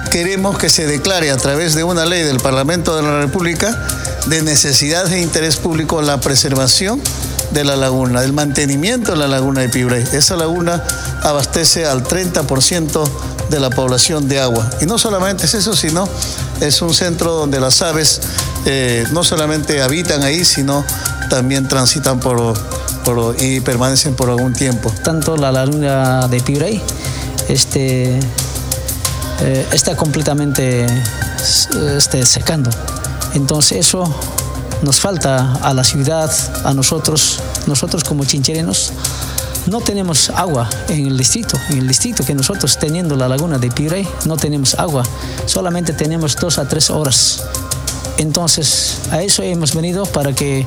queremos 0.09 0.57
que 0.57 0.69
se 0.69 0.87
declare 0.87 1.31
a 1.31 1.37
través 1.37 1.75
de 1.75 1.83
una 1.83 2.05
ley 2.05 2.23
del 2.23 2.39
Parlamento 2.39 2.95
de 2.95 3.03
la 3.03 3.19
República 3.19 3.75
de 4.27 4.41
necesidad 4.41 5.11
e 5.11 5.21
interés 5.21 5.57
público 5.57 6.01
la 6.01 6.19
preservación 6.19 7.01
de 7.51 7.63
la 7.63 7.75
laguna, 7.75 8.21
del 8.21 8.33
mantenimiento 8.33 9.13
de 9.13 9.17
la 9.17 9.27
laguna 9.27 9.61
de 9.61 9.69
Pibre. 9.69 10.03
Esa 10.13 10.35
laguna 10.35 10.83
abastece 11.23 11.85
al 11.85 12.03
30% 12.03 13.09
de 13.49 13.59
la 13.59 13.69
población 13.69 14.27
de 14.27 14.39
agua. 14.39 14.69
Y 14.81 14.85
no 14.85 14.97
solamente 14.97 15.45
es 15.45 15.53
eso, 15.53 15.75
sino 15.75 16.07
es 16.59 16.81
un 16.81 16.93
centro 16.93 17.31
donde 17.33 17.59
las 17.59 17.81
aves 17.81 18.21
eh, 18.65 19.05
no 19.11 19.23
solamente 19.23 19.81
habitan 19.81 20.23
ahí, 20.23 20.43
sino 20.43 20.83
también 21.29 21.67
transitan 21.67 22.19
por, 22.19 22.53
y 23.39 23.61
permanecen 23.61 24.15
por 24.15 24.29
algún 24.29 24.53
tiempo. 24.53 24.93
Tanto 25.03 25.37
la 25.37 25.51
laguna 25.51 26.27
de 26.27 26.41
Pibre, 26.41 26.81
este, 27.47 28.19
eh, 29.41 29.67
está 29.71 29.95
completamente 29.95 30.85
este, 31.97 32.25
secando. 32.25 32.69
Entonces 33.33 33.85
eso 33.85 34.03
nos 34.81 34.99
falta 34.99 35.53
a 35.61 35.73
la 35.73 35.83
ciudad, 35.83 36.31
a 36.63 36.73
nosotros, 36.73 37.39
nosotros 37.65 38.03
como 38.03 38.25
chincherenos, 38.25 38.93
no 39.67 39.81
tenemos 39.81 40.29
agua 40.29 40.69
en 40.87 41.07
el 41.07 41.17
distrito. 41.17 41.57
En 41.69 41.79
el 41.79 41.87
distrito 41.87 42.23
que 42.23 42.33
nosotros 42.33 42.77
teniendo 42.77 43.15
la 43.15 43.27
laguna 43.27 43.57
de 43.57 43.69
Pirey, 43.69 44.07
no 44.25 44.37
tenemos 44.37 44.75
agua. 44.75 45.03
Solamente 45.45 45.93
tenemos 45.93 46.35
dos 46.37 46.57
a 46.57 46.67
tres 46.67 46.89
horas. 46.89 47.43
Entonces, 48.17 48.99
a 49.11 49.21
eso 49.21 49.43
hemos 49.43 49.75
venido 49.75 50.05
para 50.05 50.33
que, 50.33 50.65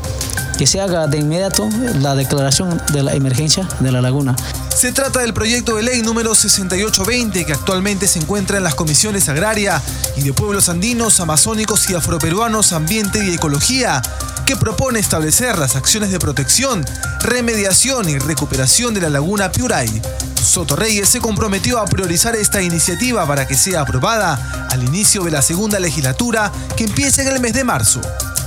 que 0.59 0.67
se 0.67 0.81
haga 0.81 1.07
de 1.07 1.19
inmediato 1.19 1.69
la 1.99 2.15
declaración 2.15 2.81
de 2.93 3.03
la 3.03 3.15
emergencia 3.15 3.67
de 3.81 3.91
la 3.91 4.01
laguna. 4.01 4.37
Se 4.75 4.93
trata 4.93 5.21
del 5.21 5.35
proyecto 5.35 5.77
de 5.77 5.83
ley 5.83 6.03
número 6.03 6.35
6820 6.35 7.45
que 7.45 7.53
actualmente 7.53 8.09
se 8.09 8.19
encuentra 8.19 8.57
en 8.57 8.65
las 8.65 8.75
comisiones 8.75 9.29
agraria 9.29 9.83
y 10.17 10.23
de 10.23 10.33
pueblos 10.33 10.69
andinos, 10.69 11.21
amazónicos 11.21 11.91
y 11.91 11.95
afroperuanos, 11.95 12.73
ambiente 12.73 13.23
y 13.25 13.35
ecología, 13.35 14.01
que 14.47 14.57
propone 14.57 14.99
establecer 14.99 15.59
las 15.59 15.77
acciones 15.77 16.11
de 16.11 16.19
protección, 16.19 16.85
remediación 17.21 18.09
y 18.09 18.19
recuperación 18.19 18.95
de 18.95 19.03
la 19.03 19.11
laguna 19.11 19.53
Piuray. 19.53 20.01
Soto 20.43 20.77
Reyes 20.77 21.09
se 21.09 21.21
comprometió 21.21 21.79
a 21.79 21.85
priorizar 21.85 22.35
esta 22.35 22.63
iniciativa 22.63 23.27
para 23.27 23.47
que 23.47 23.57
sea 23.57 23.83
aprobada 23.83 24.67
al 24.71 24.83
inicio 24.83 25.23
de 25.25 25.31
la 25.31 25.43
segunda 25.43 25.79
legislatura 25.79 26.51
que 26.77 26.85
empieza 26.85 27.23
en 27.23 27.29
el 27.29 27.41
mes 27.41 27.53
de 27.53 27.65
marzo. 27.65 28.01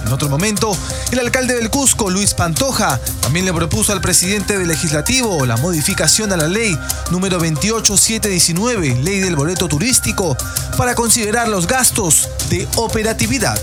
En 0.06 0.12
otro 0.12 0.30
momento, 0.30 0.76
el 1.12 1.20
alcalde 1.20 1.56
del 1.56 1.70
Cusco, 1.70 2.10
Luis 2.10 2.34
Pantoja, 2.34 3.00
también 3.22 3.46
le 3.46 3.54
propuso 3.54 3.94
al 3.94 4.02
presidente 4.02 4.58
del 4.58 4.68
legislativo 4.68 5.46
la 5.46 5.58
modificación 5.58 6.32
a 6.34 6.38
la 6.38 6.48
ley 6.48 6.78
número 7.12 7.38
28719, 7.40 9.04
ley 9.04 9.20
del 9.20 9.36
boleto 9.36 9.68
turístico, 9.68 10.38
para 10.78 10.96
considerar 10.96 11.48
los 11.48 11.68
gastos 11.68 12.30
de 12.50 12.68
operatividad. 12.76 13.60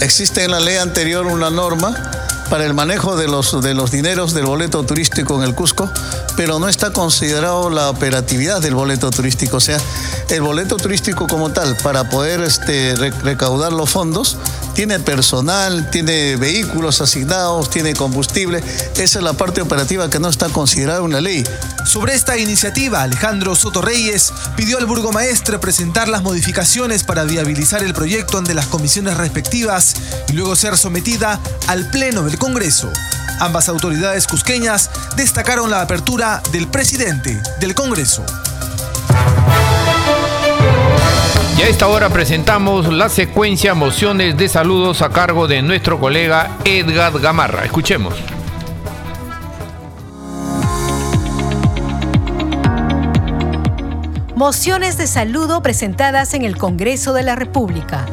Existe 0.00 0.44
en 0.44 0.50
la 0.50 0.60
ley 0.60 0.76
anterior 0.76 1.26
una 1.26 1.50
norma 1.50 1.94
para 2.50 2.64
el 2.64 2.74
manejo 2.74 3.16
de 3.16 3.28
los, 3.28 3.60
de 3.62 3.74
los 3.74 3.90
dineros 3.90 4.34
del 4.34 4.46
boleto 4.46 4.84
turístico 4.84 5.36
en 5.36 5.42
el 5.42 5.54
Cusco, 5.54 5.90
pero 6.36 6.58
no 6.58 6.68
está 6.68 6.92
considerado 6.92 7.70
la 7.70 7.90
operatividad 7.90 8.60
del 8.60 8.74
boleto 8.74 9.10
turístico. 9.10 9.56
O 9.56 9.60
sea, 9.60 9.78
el 10.28 10.42
boleto 10.42 10.76
turístico 10.76 11.26
como 11.26 11.50
tal, 11.50 11.76
para 11.78 12.08
poder 12.08 12.40
este, 12.40 12.94
recaudar 13.22 13.72
los 13.72 13.90
fondos, 13.90 14.36
tiene 14.76 15.00
personal, 15.00 15.88
tiene 15.90 16.36
vehículos 16.36 17.00
asignados, 17.00 17.70
tiene 17.70 17.94
combustible. 17.94 18.62
Esa 18.96 19.18
es 19.18 19.24
la 19.24 19.32
parte 19.32 19.62
operativa 19.62 20.10
que 20.10 20.20
no 20.20 20.28
está 20.28 20.50
considerada 20.50 21.02
en 21.02 21.12
la 21.12 21.22
ley. 21.22 21.42
Sobre 21.86 22.14
esta 22.14 22.36
iniciativa, 22.36 23.00
Alejandro 23.00 23.54
Soto 23.56 23.80
Reyes 23.80 24.34
pidió 24.54 24.76
al 24.76 24.84
burgomaestre 24.84 25.58
presentar 25.58 26.08
las 26.08 26.22
modificaciones 26.22 27.04
para 27.04 27.24
viabilizar 27.24 27.82
el 27.82 27.94
proyecto 27.94 28.36
ante 28.36 28.52
las 28.52 28.66
comisiones 28.66 29.16
respectivas 29.16 29.94
y 30.28 30.34
luego 30.34 30.54
ser 30.54 30.76
sometida 30.76 31.40
al 31.68 31.88
Pleno 31.88 32.22
del 32.24 32.36
Congreso. 32.36 32.92
Ambas 33.40 33.70
autoridades 33.70 34.26
cusqueñas 34.26 34.90
destacaron 35.16 35.70
la 35.70 35.80
apertura 35.80 36.42
del 36.52 36.68
presidente 36.68 37.40
del 37.60 37.74
Congreso. 37.74 38.26
Y 41.58 41.62
a 41.62 41.68
esta 41.68 41.88
hora 41.88 42.10
presentamos 42.10 42.92
la 42.92 43.08
secuencia 43.08 43.72
Mociones 43.72 44.36
de 44.36 44.46
Saludos 44.46 45.00
a 45.00 45.08
cargo 45.08 45.48
de 45.48 45.62
nuestro 45.62 45.98
colega 45.98 46.58
Edgar 46.66 47.18
Gamarra. 47.18 47.64
Escuchemos. 47.64 48.14
Mociones 54.34 54.98
de 54.98 55.06
saludo 55.06 55.62
presentadas 55.62 56.34
en 56.34 56.42
el 56.42 56.58
Congreso 56.58 57.14
de 57.14 57.22
la 57.22 57.36
República. 57.36 58.04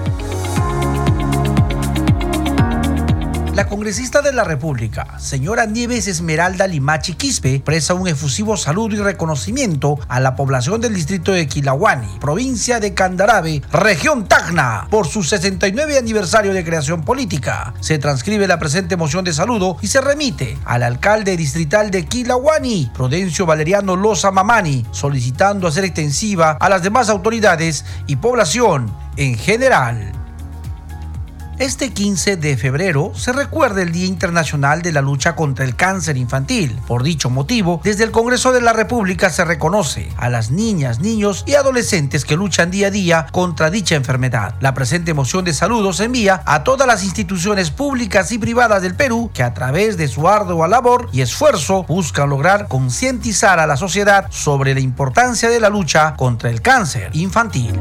La 3.56 3.68
congresista 3.68 4.24
de 4.24 4.34
la 4.34 4.44
República, 4.44 5.20
señora 5.20 5.68
Nieves 5.68 6.08
Esmeralda 6.08 6.66
Limachi 6.66 7.14
Quispe, 7.14 7.62
presta 7.64 7.94
un 7.94 8.08
efusivo 8.08 8.58
saludo 8.58 8.96
y 8.96 9.00
reconocimiento 9.00 10.00
a 10.08 10.20
la 10.20 10.36
población 10.36 10.82
del 10.82 10.96
distrito 10.96 11.32
de 11.32 11.46
Quilahuani, 11.46 12.18
provincia 12.20 12.80
de 12.80 12.96
Candarabe, 12.96 13.62
región 13.72 14.28
Tacna, 14.28 14.88
por 14.90 15.06
su 15.06 15.22
69 15.22 16.00
aniversario 16.00 16.52
de 16.52 16.64
creación 16.64 17.04
política. 17.04 17.76
Se 17.80 18.00
transcribe 18.00 18.48
la 18.48 18.58
presente 18.58 18.98
moción 18.98 19.24
de 19.24 19.34
saludo 19.34 19.78
y 19.82 19.88
se 19.88 20.02
remite 20.02 20.58
al 20.66 20.82
alcalde 20.82 21.38
distrital 21.38 21.92
de 21.92 22.08
Quilahuani, 22.08 22.90
Prudencio 22.92 23.46
Valeriano 23.46 23.96
Loza 23.96 24.32
Mamani, 24.32 24.84
solicitando 24.90 25.68
hacer 25.68 25.84
extensiva 25.84 26.58
a 26.60 26.70
las 26.70 26.82
demás 26.82 27.08
autoridades 27.08 27.86
y 28.08 28.16
población 28.16 28.92
en 29.16 29.38
general. 29.38 30.23
Este 31.60 31.94
15 31.94 32.38
de 32.38 32.58
febrero 32.58 33.12
se 33.16 33.32
recuerda 33.32 33.84
el 33.84 33.92
Día 33.92 34.08
Internacional 34.08 34.82
de 34.82 34.92
la 34.92 35.02
Lucha 35.02 35.36
contra 35.36 35.64
el 35.64 35.76
Cáncer 35.76 36.18
Infantil. 36.18 36.80
Por 36.88 37.04
dicho 37.04 37.30
motivo, 37.30 37.80
desde 37.84 38.04
el 38.04 38.12
Congreso 38.12 38.52
de 38.52 38.60
la 38.60 38.74
República 38.74 39.30
se 39.30 39.46
reconoce 39.46 40.10
a 40.18 40.30
las 40.30 40.50
niñas, 40.50 41.00
niños 41.00 41.44
y 41.46 41.54
adolescentes 41.54 42.26
que 42.26 42.36
luchan 42.36 42.72
día 42.72 42.88
a 42.88 42.92
día 42.92 43.28
contra 43.32 43.70
dicha 43.70 43.96
enfermedad. 43.96 44.56
La 44.62 44.74
presente 44.74 45.14
moción 45.14 45.46
de 45.46 45.54
saludos 45.54 46.00
envía 46.00 46.42
a 46.46 46.64
todas 46.64 46.88
las 46.88 47.04
instituciones 47.04 47.70
públicas 47.70 48.32
y 48.32 48.40
privadas 48.40 48.82
del 48.82 48.96
Perú 48.96 49.30
que 49.32 49.44
a 49.44 49.54
través 49.54 49.96
de 49.96 50.08
su 50.08 50.28
ardua 50.28 50.68
labor 50.68 51.10
y 51.14 51.22
esfuerzo 51.22 51.84
buscan 51.84 52.32
lograr 52.32 52.68
concientizar 52.68 53.60
a 53.60 53.68
la 53.68 53.78
sociedad 53.78 54.26
sobre 54.32 54.74
la 54.74 54.80
importancia 54.80 55.50
de 55.50 55.60
la 55.60 55.70
lucha 55.70 56.16
contra 56.16 56.50
el 56.50 56.62
cáncer 56.62 57.12
infantil. 57.14 57.80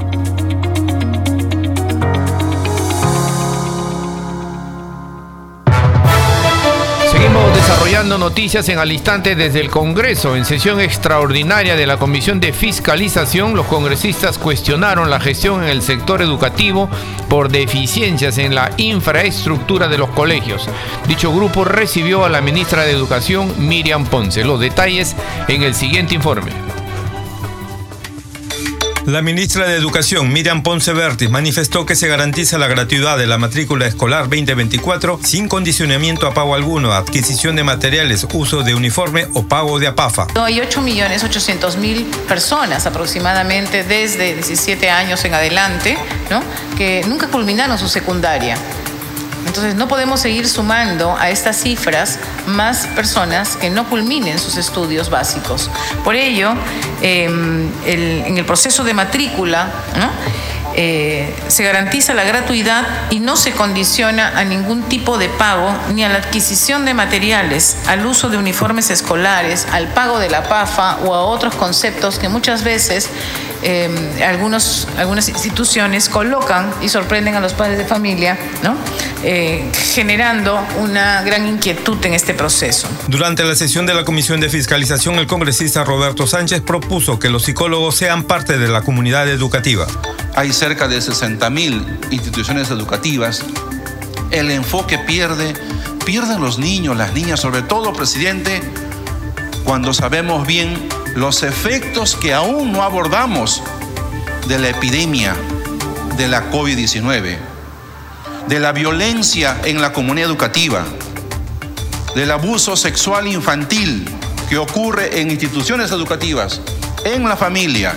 Desarrollando 7.62 8.18
noticias 8.18 8.68
en 8.70 8.78
al 8.78 8.90
instante 8.90 9.36
desde 9.36 9.60
el 9.60 9.70
Congreso. 9.70 10.34
En 10.34 10.44
sesión 10.44 10.80
extraordinaria 10.80 11.76
de 11.76 11.86
la 11.86 11.96
Comisión 11.96 12.40
de 12.40 12.52
Fiscalización, 12.52 13.54
los 13.54 13.66
congresistas 13.66 14.36
cuestionaron 14.36 15.08
la 15.10 15.20
gestión 15.20 15.62
en 15.62 15.68
el 15.68 15.80
sector 15.80 16.22
educativo 16.22 16.88
por 17.28 17.50
deficiencias 17.50 18.38
en 18.38 18.56
la 18.56 18.72
infraestructura 18.78 19.86
de 19.86 19.98
los 19.98 20.10
colegios. 20.10 20.68
Dicho 21.06 21.32
grupo 21.32 21.64
recibió 21.64 22.24
a 22.24 22.30
la 22.30 22.40
ministra 22.40 22.82
de 22.82 22.90
Educación, 22.90 23.54
Miriam 23.58 24.06
Ponce. 24.06 24.44
Los 24.44 24.58
detalles 24.58 25.14
en 25.46 25.62
el 25.62 25.74
siguiente 25.74 26.16
informe. 26.16 26.71
La 29.06 29.20
ministra 29.20 29.66
de 29.66 29.76
Educación, 29.76 30.32
Miriam 30.32 30.62
Ponce 30.62 30.92
Bertis, 30.92 31.28
manifestó 31.28 31.84
que 31.84 31.96
se 31.96 32.06
garantiza 32.06 32.56
la 32.56 32.68
gratuidad 32.68 33.18
de 33.18 33.26
la 33.26 33.36
matrícula 33.36 33.84
escolar 33.84 34.28
2024 34.28 35.18
sin 35.24 35.48
condicionamiento 35.48 36.28
a 36.28 36.34
pago 36.34 36.54
alguno, 36.54 36.92
adquisición 36.92 37.56
de 37.56 37.64
materiales, 37.64 38.24
uso 38.32 38.62
de 38.62 38.76
uniforme 38.76 39.26
o 39.34 39.42
pago 39.42 39.80
de 39.80 39.88
APAFA. 39.88 40.28
Hay 40.36 40.58
8.800.000 40.58 42.04
personas 42.28 42.86
aproximadamente 42.86 43.82
desde 43.82 44.34
17 44.34 44.88
años 44.88 45.24
en 45.24 45.34
adelante 45.34 45.98
¿no? 46.30 46.40
que 46.76 47.02
nunca 47.08 47.26
culminaron 47.26 47.78
su 47.78 47.88
secundaria. 47.88 48.56
Entonces 49.46 49.74
no 49.74 49.88
podemos 49.88 50.20
seguir 50.20 50.48
sumando 50.48 51.16
a 51.18 51.30
estas 51.30 51.56
cifras 51.56 52.18
más 52.46 52.86
personas 52.88 53.56
que 53.56 53.70
no 53.70 53.88
culminen 53.88 54.38
sus 54.38 54.56
estudios 54.56 55.10
básicos. 55.10 55.70
Por 56.04 56.14
ello, 56.14 56.54
em, 57.02 57.70
en 57.84 58.38
el 58.38 58.44
proceso 58.44 58.84
de 58.84 58.94
matrícula, 58.94 59.68
eh, 60.74 61.34
se 61.48 61.64
garantiza 61.64 62.14
la 62.14 62.24
gratuidad 62.24 62.86
y 63.10 63.20
no 63.20 63.36
se 63.36 63.52
condiciona 63.52 64.38
a 64.38 64.44
ningún 64.44 64.82
tipo 64.84 65.18
de 65.18 65.28
pago 65.28 65.74
ni 65.92 66.02
a 66.02 66.08
la 66.08 66.16
adquisición 66.16 66.86
de 66.86 66.94
materiales, 66.94 67.76
al 67.86 68.06
uso 68.06 68.30
de 68.30 68.38
uniformes 68.38 68.90
escolares, 68.90 69.66
al 69.70 69.88
pago 69.88 70.18
de 70.18 70.30
la 70.30 70.44
PAFA 70.44 70.98
o 71.04 71.14
a 71.14 71.22
otros 71.24 71.54
conceptos 71.56 72.18
que 72.18 72.30
muchas 72.30 72.64
veces 72.64 73.10
em, 73.62 73.92
algunos, 74.22 74.88
algunas 74.96 75.28
instituciones 75.28 76.08
colocan 76.08 76.72
y 76.82 76.88
sorprenden 76.88 77.34
a 77.34 77.40
los 77.40 77.54
padres 77.54 77.78
de 77.78 77.84
familia, 77.84 78.38
¿no? 78.62 78.76
Eh, 79.24 79.70
generando 79.94 80.60
una 80.80 81.22
gran 81.22 81.46
inquietud 81.46 82.04
en 82.04 82.14
este 82.14 82.34
proceso. 82.34 82.88
Durante 83.06 83.44
la 83.44 83.54
sesión 83.54 83.86
de 83.86 83.94
la 83.94 84.04
Comisión 84.04 84.40
de 84.40 84.48
Fiscalización, 84.48 85.16
el 85.18 85.26
congresista 85.26 85.84
Roberto 85.84 86.26
Sánchez 86.26 86.60
propuso 86.62 87.18
que 87.18 87.30
los 87.30 87.44
psicólogos 87.44 87.94
sean 87.96 88.24
parte 88.24 88.58
de 88.58 88.68
la 88.68 88.82
comunidad 88.82 89.28
educativa. 89.28 89.86
Hay 90.34 90.52
cerca 90.52 90.88
de 90.88 90.98
60.000 90.98 92.12
instituciones 92.12 92.70
educativas. 92.70 93.44
El 94.30 94.50
enfoque 94.50 94.98
pierde, 94.98 95.54
pierden 96.04 96.40
los 96.40 96.58
niños, 96.58 96.96
las 96.96 97.12
niñas, 97.12 97.40
sobre 97.40 97.62
todo, 97.62 97.92
presidente, 97.92 98.60
cuando 99.64 99.94
sabemos 99.94 100.46
bien 100.46 100.88
los 101.14 101.42
efectos 101.42 102.16
que 102.16 102.34
aún 102.34 102.72
no 102.72 102.82
abordamos 102.82 103.62
de 104.48 104.58
la 104.58 104.68
epidemia 104.68 105.36
de 106.16 106.28
la 106.28 106.50
COVID-19 106.50 107.52
de 108.48 108.60
la 108.60 108.72
violencia 108.72 109.60
en 109.64 109.80
la 109.80 109.92
comunidad 109.92 110.28
educativa, 110.28 110.84
del 112.14 112.30
abuso 112.30 112.76
sexual 112.76 113.26
infantil 113.26 114.04
que 114.48 114.58
ocurre 114.58 115.20
en 115.20 115.30
instituciones 115.30 115.90
educativas, 115.90 116.60
en 117.04 117.26
la 117.28 117.36
familia, 117.36 117.94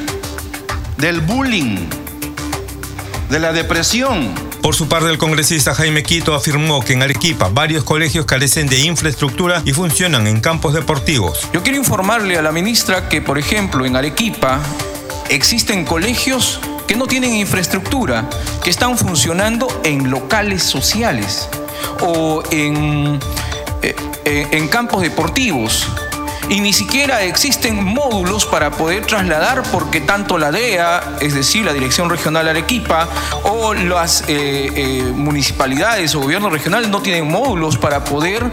del 0.97 1.19
bullying, 1.21 1.89
de 3.29 3.39
la 3.39 3.51
depresión. 3.51 4.44
Por 4.65 4.73
su 4.73 4.87
parte, 4.87 5.11
el 5.11 5.19
congresista 5.19 5.75
Jaime 5.75 6.01
Quito 6.01 6.33
afirmó 6.33 6.81
que 6.81 6.93
en 6.93 7.03
Arequipa 7.03 7.49
varios 7.53 7.83
colegios 7.83 8.25
carecen 8.25 8.65
de 8.65 8.79
infraestructura 8.79 9.61
y 9.63 9.73
funcionan 9.73 10.25
en 10.25 10.41
campos 10.41 10.73
deportivos. 10.73 11.47
Yo 11.53 11.61
quiero 11.61 11.77
informarle 11.77 12.35
a 12.35 12.41
la 12.41 12.51
ministra 12.51 13.07
que, 13.07 13.21
por 13.21 13.37
ejemplo, 13.37 13.85
en 13.85 13.95
Arequipa 13.95 14.59
existen 15.29 15.85
colegios 15.85 16.59
que 16.87 16.95
no 16.95 17.05
tienen 17.05 17.35
infraestructura, 17.35 18.27
que 18.63 18.71
están 18.71 18.97
funcionando 18.97 19.67
en 19.83 20.09
locales 20.09 20.63
sociales 20.63 21.47
o 22.01 22.41
en, 22.49 23.19
eh, 23.83 23.95
eh, 24.25 24.67
campos 24.71 25.03
deportivos. 25.03 25.87
Y 26.49 26.59
ni 26.59 26.73
siquiera 26.73 27.23
existen 27.23 27.83
módulos 27.83 28.45
para 28.45 28.71
poder 28.71 29.05
trasladar 29.05 29.63
porque 29.71 30.01
tanto 30.01 30.37
la 30.37 30.51
DEA, 30.51 31.17
es 31.19 31.33
decir, 31.33 31.65
la 31.65 31.73
Dirección 31.73 32.09
Regional 32.09 32.47
Arequipa, 32.47 33.07
o 33.43 33.73
las 33.73 34.23
eh, 34.27 35.11
municipalidades 35.15 36.13
o 36.15 36.21
gobiernos 36.21 36.51
regionales 36.51 36.89
no 36.89 37.01
tienen 37.01 37.29
módulos 37.29 37.77
para 37.77 38.03
poder 38.03 38.43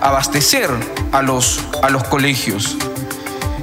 abastecer 0.00 0.70
a 1.12 1.22
los, 1.22 1.60
a 1.82 1.90
los 1.90 2.04
colegios. 2.04 2.76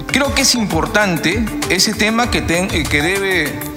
Creo 0.08 0.34
que 0.34 0.42
es 0.42 0.56
importante 0.56 1.44
ese 1.70 1.94
tema 1.94 2.30
que, 2.32 2.46
que 2.46 3.02
debe 3.02 3.70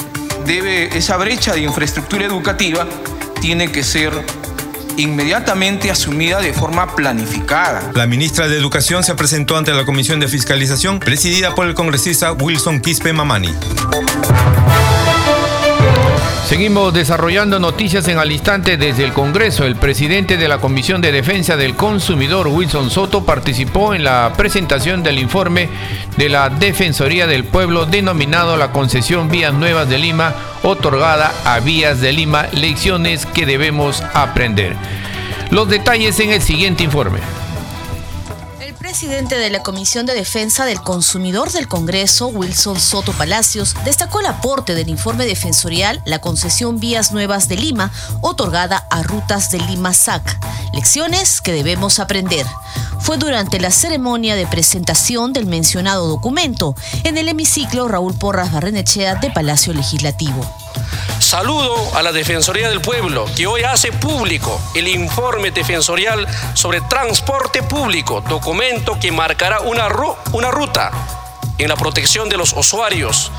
debe, 0.47 0.97
esa 0.97 1.17
brecha 1.17 1.55
de 1.55 1.61
infraestructura 1.61 2.25
educativa 2.25 2.87
tiene 3.41 3.71
que 3.71 3.83
ser 3.83 4.13
inmediatamente 4.97 5.91
asumida 5.91 6.41
de 6.41 6.53
forma 6.53 6.95
planificada. 6.95 7.91
La 7.95 8.07
ministra 8.07 8.49
de 8.49 8.57
Educación 8.57 9.03
se 9.03 9.15
presentó 9.15 9.57
ante 9.57 9.73
la 9.73 9.85
Comisión 9.85 10.21
de 10.21 10.29
Fiscalización 10.29 11.01
presidida 11.01 11.55
por 11.55 11.67
el 11.67 11.75
congresista 11.75 12.33
Wilson 12.33 12.81
Quispe 12.81 13.13
Mamani. 13.13 13.55
Seguimos 16.53 16.93
desarrollando 16.93 17.59
noticias 17.59 18.07
en 18.09 18.19
al 18.19 18.31
instante 18.31 18.77
desde 18.77 19.05
el 19.05 19.15
Congreso. 19.15 19.65
El 19.65 19.77
presidente 19.77 20.37
de 20.37 20.49
la 20.49 20.59
Comisión 20.59 21.01
de 21.01 21.11
Defensa 21.11 21.57
del 21.57 21.77
Consumidor, 21.77 22.47
Wilson 22.47 22.91
Soto, 22.91 23.25
participó 23.25 23.95
en 23.95 24.05
la 24.05 24.35
presentación 24.37 25.03
del 25.03 25.19
informe 25.19 25.71
de 26.19 26.29
la 26.29 26.51
Defensoría 26.51 27.27
del 27.27 27.45
Pueblo 27.45 27.87
denominado 27.87 28.59
la 28.59 28.71
concesión 28.71 29.31
Vías 29.31 29.55
Nuevas 29.55 29.89
de 29.89 29.97
Lima, 29.97 30.35
otorgada 30.63 31.33
a 31.47 31.59
Vías 31.61 32.03
de 32.03 32.13
Lima, 32.13 32.49
lecciones 32.53 33.25
que 33.25 33.47
debemos 33.47 34.03
aprender. 34.13 34.77
Los 35.49 35.71
detalles 35.71 36.21
en 36.21 36.33
el 36.33 36.43
siguiente 36.43 36.85
informe 36.85 37.21
presidente 38.93 39.39
de 39.39 39.49
la 39.49 39.63
Comisión 39.63 40.05
de 40.05 40.13
Defensa 40.13 40.67
del 40.67 40.83
Consumidor 40.83 41.51
del 41.51 41.67
Congreso, 41.67 42.27
Wilson 42.27 42.79
Soto 42.79 43.13
Palacios, 43.13 43.75
destacó 43.87 44.21
el 44.21 44.27
aporte 44.27 44.75
del 44.75 44.91
informe 44.91 45.25
defensorial 45.25 46.03
La 46.05 46.19
concesión 46.19 46.79
Vías 46.79 47.11
Nuevas 47.11 47.49
de 47.49 47.57
Lima, 47.57 47.91
otorgada 48.21 48.87
a 48.91 49.03
Rutas 49.03 49.51
de 49.51 49.61
Lima 49.61 49.95
SAC. 49.95 50.39
Lecciones 50.75 51.41
que 51.41 51.53
debemos 51.53 52.01
aprender. 52.01 52.45
Fue 53.01 53.17
durante 53.17 53.59
la 53.59 53.71
ceremonia 53.71 54.37
de 54.37 54.47
presentación 54.47 55.33
del 55.33 55.47
mencionado 55.47 56.07
documento 56.07 56.77
en 57.05 57.17
el 57.17 57.31
hemiciclo 57.31 57.89
Raúl 57.89 58.13
Porras 58.13 58.53
Barrenechea 58.53 59.15
de 59.15 59.31
Palacio 59.31 59.73
Legislativo. 59.73 60.47
Saludo 61.23 61.75
a 61.95 62.03
la 62.03 62.11
Defensoría 62.13 62.69
del 62.69 62.81
Pueblo, 62.81 63.27
que 63.37 63.47
hoy 63.47 63.63
hace 63.63 63.93
público 63.93 64.61
el 64.75 64.89
informe 64.89 65.53
defensorial 65.53 66.27
sobre 66.53 66.81
transporte 66.83 67.63
público, 67.63 68.23
documento 68.29 68.82
que 69.01 69.13
marcará 69.13 69.61
una, 69.61 69.89
una 70.33 70.51
ruta 70.51 70.91
en 71.59 71.69
la 71.69 71.77
protección 71.77 72.29
de 72.29 72.37
los 72.37 72.53
usuarios 72.53 73.31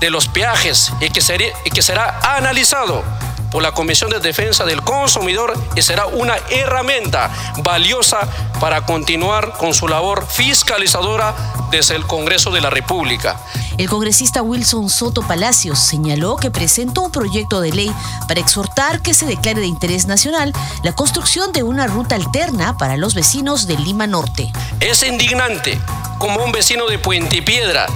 de 0.00 0.10
los 0.10 0.28
peajes 0.28 0.92
y 1.00 1.10
que, 1.10 1.20
y 1.64 1.70
que 1.70 1.82
será 1.82 2.20
analizado 2.36 3.02
por 3.50 3.62
la 3.62 3.72
Comisión 3.72 4.10
de 4.10 4.18
Defensa 4.18 4.64
del 4.64 4.82
Consumidor 4.82 5.54
y 5.76 5.82
será 5.82 6.06
una 6.06 6.36
herramienta 6.50 7.30
valiosa 7.62 8.20
para 8.60 8.84
continuar 8.84 9.52
con 9.52 9.72
su 9.74 9.86
labor 9.86 10.26
fiscalizadora 10.26 11.34
desde 11.70 11.94
el 11.94 12.06
Congreso 12.06 12.50
de 12.50 12.60
la 12.60 12.70
República. 12.70 13.38
El 13.78 13.88
congresista 13.88 14.42
Wilson 14.42 14.88
Soto 14.88 15.22
Palacios 15.22 15.78
señaló 15.78 16.36
que 16.36 16.50
presentó 16.50 17.02
un 17.02 17.10
proyecto 17.10 17.60
de 17.60 17.72
ley 17.72 17.92
para 18.28 18.40
exhortar 18.40 19.00
que 19.00 19.14
se 19.14 19.26
declare 19.26 19.60
de 19.60 19.66
interés 19.66 20.06
nacional 20.06 20.52
la 20.82 20.92
construcción 20.92 21.52
de 21.52 21.62
una 21.62 21.86
ruta 21.86 22.14
alterna 22.14 22.76
para 22.76 22.96
los 22.96 23.14
vecinos 23.14 23.66
de 23.66 23.76
Lima 23.76 24.06
Norte. 24.06 24.52
Es 24.80 25.02
indignante 25.02 25.80
como 26.18 26.44
un 26.44 26.52
vecino 26.52 26.86
de 26.86 26.98
Puente 26.98 27.42
Piedra 27.42 27.86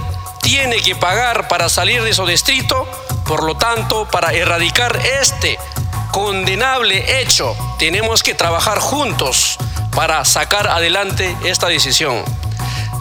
tiene 0.41 0.77
que 0.77 0.95
pagar 0.95 1.47
para 1.47 1.69
salir 1.69 2.03
de 2.03 2.13
su 2.13 2.25
distrito 2.25 2.87
por 3.29 3.43
lo 3.43 3.55
tanto, 3.55 4.07
para 4.09 4.33
erradicar 4.33 4.99
este 5.21 5.59
condenable 6.11 7.21
hecho, 7.21 7.55
tenemos 7.77 8.23
que 8.23 8.33
trabajar 8.33 8.79
juntos 8.79 9.59
para 9.95 10.25
sacar 10.25 10.67
adelante 10.67 11.37
esta 11.43 11.67
decisión. 11.67 12.23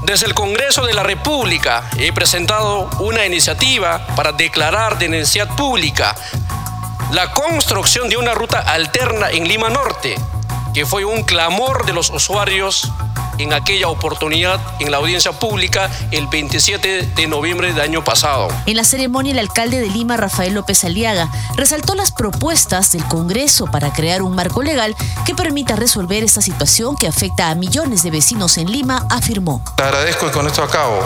Desde 0.08 0.24
el 0.24 0.32
Congreso 0.32 0.86
de 0.86 0.94
la 0.94 1.02
República 1.02 1.84
he 1.98 2.14
presentado 2.14 2.88
una 2.98 3.26
iniciativa 3.26 4.06
para 4.16 4.32
declarar 4.32 4.98
de 4.98 5.06
necesidad 5.06 5.54
pública 5.54 6.14
la 7.12 7.30
construcción 7.34 8.08
de 8.08 8.16
una 8.16 8.32
ruta 8.32 8.60
alterna 8.60 9.30
en 9.30 9.46
Lima 9.46 9.68
Norte, 9.68 10.14
que 10.72 10.86
fue 10.86 11.04
un 11.04 11.24
clamor 11.24 11.84
de 11.84 11.92
los 11.92 12.08
usuarios 12.08 12.90
en 13.38 13.53
aquella 13.53 13.88
oportunidad 13.88 14.61
en 14.81 14.90
la 14.90 14.98
audiencia 14.98 15.33
pública 15.33 15.90
el 16.11 16.27
27 16.27 17.03
de 17.14 17.27
noviembre 17.27 17.72
del 17.72 17.81
año 17.81 18.05
pasado. 18.05 18.48
En 18.66 18.77
la 18.77 18.85
ceremonia, 18.85 19.33
el 19.33 19.38
alcalde 19.38 19.81
de 19.81 19.88
Lima, 19.88 20.16
Rafael 20.16 20.55
López 20.55 20.85
Aliaga, 20.85 21.31
resaltó 21.57 21.94
las 21.94 22.12
propuestas 22.12 22.92
del 22.92 23.05
Congreso 23.05 23.66
para 23.66 23.92
crear 23.92 24.22
un 24.22 24.35
marco 24.35 24.62
legal 24.62 24.96
que 25.24 25.35
permita 25.35 25.77
resolver 25.77 26.22
esta 26.24 26.40
situación 26.40 26.96
que 26.96 27.07
afecta 27.07 27.51
a 27.51 27.55
millones 27.55 28.03
de 28.03 28.11
vecinos 28.11 28.59
en 28.59 28.70
Lima, 28.70 29.07
afirmó. 29.11 29.62
Te 29.77 29.83
agradezco 29.83 30.27
y 30.27 30.31
con 30.31 30.46
esto 30.46 30.62
acabo 30.62 31.01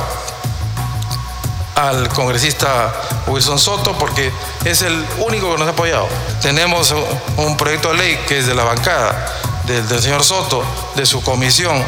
al 1.75 2.09
congresista 2.11 2.93
Wilson 3.27 3.59
Soto 3.59 3.97
porque 3.99 4.31
es 4.65 4.83
el 4.83 5.05
único 5.27 5.53
que 5.53 5.59
nos 5.59 5.69
ha 5.69 5.71
apoyado. 5.71 6.07
Tenemos 6.41 6.95
un 7.37 7.57
proyecto 7.57 7.91
de 7.91 7.99
ley 7.99 8.19
que 8.29 8.39
es 8.39 8.47
de 8.47 8.55
la 8.55 8.65
bancada 8.65 9.27
del, 9.67 9.87
del 9.89 10.03
señor 10.03 10.23
Soto, 10.23 10.63
de 10.95 11.07
su 11.07 11.23
comisión 11.23 11.83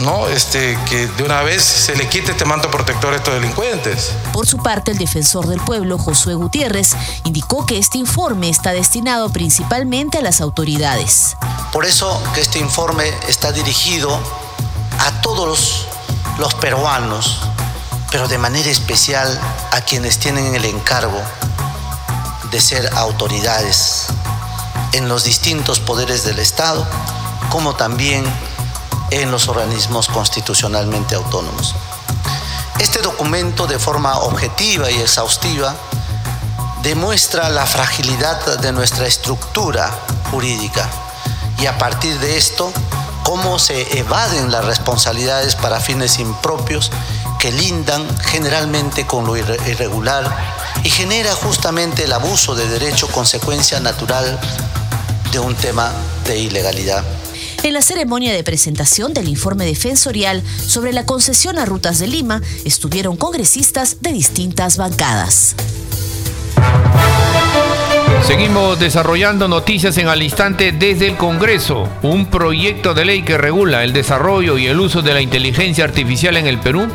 ¿no? 0.00 0.26
Este, 0.28 0.78
que 0.88 1.06
de 1.06 1.22
una 1.22 1.42
vez 1.42 1.62
se 1.62 1.94
le 1.94 2.08
quite 2.08 2.32
este 2.32 2.44
manto 2.44 2.70
protector 2.70 3.12
a 3.12 3.16
estos 3.16 3.34
delincuentes. 3.34 4.12
Por 4.32 4.46
su 4.46 4.58
parte, 4.58 4.92
el 4.92 4.98
defensor 4.98 5.46
del 5.46 5.60
pueblo, 5.60 5.98
Josué 5.98 6.34
Gutiérrez, 6.34 6.94
indicó 7.24 7.66
que 7.66 7.78
este 7.78 7.98
informe 7.98 8.48
está 8.48 8.72
destinado 8.72 9.30
principalmente 9.30 10.18
a 10.18 10.22
las 10.22 10.40
autoridades. 10.40 11.36
Por 11.72 11.84
eso 11.84 12.22
que 12.34 12.40
este 12.40 12.58
informe 12.58 13.04
está 13.28 13.52
dirigido 13.52 14.18
a 14.98 15.20
todos 15.22 15.48
los, 15.48 15.86
los 16.38 16.54
peruanos, 16.54 17.38
pero 18.10 18.28
de 18.28 18.38
manera 18.38 18.70
especial 18.70 19.40
a 19.72 19.80
quienes 19.82 20.18
tienen 20.18 20.54
el 20.54 20.64
encargo 20.64 21.20
de 22.50 22.60
ser 22.60 22.90
autoridades 22.96 24.06
en 24.92 25.08
los 25.08 25.24
distintos 25.24 25.78
poderes 25.78 26.24
del 26.24 26.38
Estado, 26.38 26.86
como 27.50 27.74
también 27.76 28.24
en 29.10 29.30
los 29.30 29.48
organismos 29.48 30.08
constitucionalmente 30.08 31.14
autónomos. 31.14 31.74
Este 32.78 33.02
documento 33.02 33.66
de 33.66 33.78
forma 33.78 34.18
objetiva 34.18 34.90
y 34.90 35.00
exhaustiva 35.00 35.74
demuestra 36.82 37.50
la 37.50 37.66
fragilidad 37.66 38.58
de 38.58 38.72
nuestra 38.72 39.06
estructura 39.06 39.90
jurídica 40.30 40.88
y 41.58 41.66
a 41.66 41.76
partir 41.76 42.18
de 42.20 42.38
esto 42.38 42.72
cómo 43.22 43.58
se 43.58 43.98
evaden 43.98 44.50
las 44.50 44.64
responsabilidades 44.64 45.56
para 45.56 45.78
fines 45.78 46.18
impropios 46.18 46.90
que 47.38 47.52
lindan 47.52 48.06
generalmente 48.20 49.06
con 49.06 49.26
lo 49.26 49.36
irregular 49.36 50.34
y 50.82 50.90
genera 50.90 51.34
justamente 51.34 52.04
el 52.04 52.12
abuso 52.12 52.54
de 52.54 52.66
derecho 52.68 53.08
consecuencia 53.08 53.80
natural 53.80 54.38
de 55.32 55.38
un 55.38 55.54
tema 55.54 55.92
de 56.24 56.38
ilegalidad. 56.38 57.04
En 57.62 57.74
la 57.74 57.82
ceremonia 57.82 58.32
de 58.32 58.42
presentación 58.42 59.12
del 59.12 59.28
informe 59.28 59.66
defensorial 59.66 60.42
sobre 60.66 60.94
la 60.94 61.04
concesión 61.04 61.58
a 61.58 61.66
rutas 61.66 61.98
de 61.98 62.06
Lima 62.06 62.40
estuvieron 62.64 63.18
congresistas 63.18 63.98
de 64.00 64.14
distintas 64.14 64.78
bancadas. 64.78 65.54
Seguimos 68.22 68.80
desarrollando 68.80 69.46
noticias 69.46 69.98
en 69.98 70.08
al 70.08 70.22
instante 70.22 70.72
desde 70.72 71.08
el 71.08 71.16
Congreso. 71.16 71.86
Un 72.02 72.26
proyecto 72.26 72.94
de 72.94 73.04
ley 73.04 73.22
que 73.22 73.36
regula 73.36 73.84
el 73.84 73.92
desarrollo 73.92 74.56
y 74.56 74.66
el 74.66 74.80
uso 74.80 75.02
de 75.02 75.12
la 75.12 75.20
inteligencia 75.20 75.84
artificial 75.84 76.38
en 76.38 76.46
el 76.46 76.58
Perú 76.58 76.88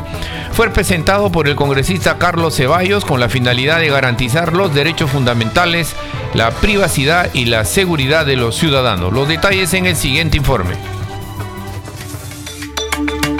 fue 0.52 0.70
presentado 0.70 1.30
por 1.30 1.46
el 1.48 1.54
congresista 1.54 2.18
Carlos 2.18 2.56
Ceballos 2.56 3.04
con 3.04 3.20
la 3.20 3.28
finalidad 3.28 3.78
de 3.78 3.90
garantizar 3.90 4.54
los 4.54 4.74
derechos 4.74 5.10
fundamentales, 5.10 5.94
la 6.36 6.50
privacidad 6.50 7.30
y 7.32 7.46
la 7.46 7.64
seguridad 7.64 8.26
de 8.26 8.36
los 8.36 8.56
ciudadanos. 8.56 9.10
Los 9.10 9.26
detalles 9.26 9.72
en 9.72 9.86
el 9.86 9.96
siguiente 9.96 10.36
informe. 10.36 10.95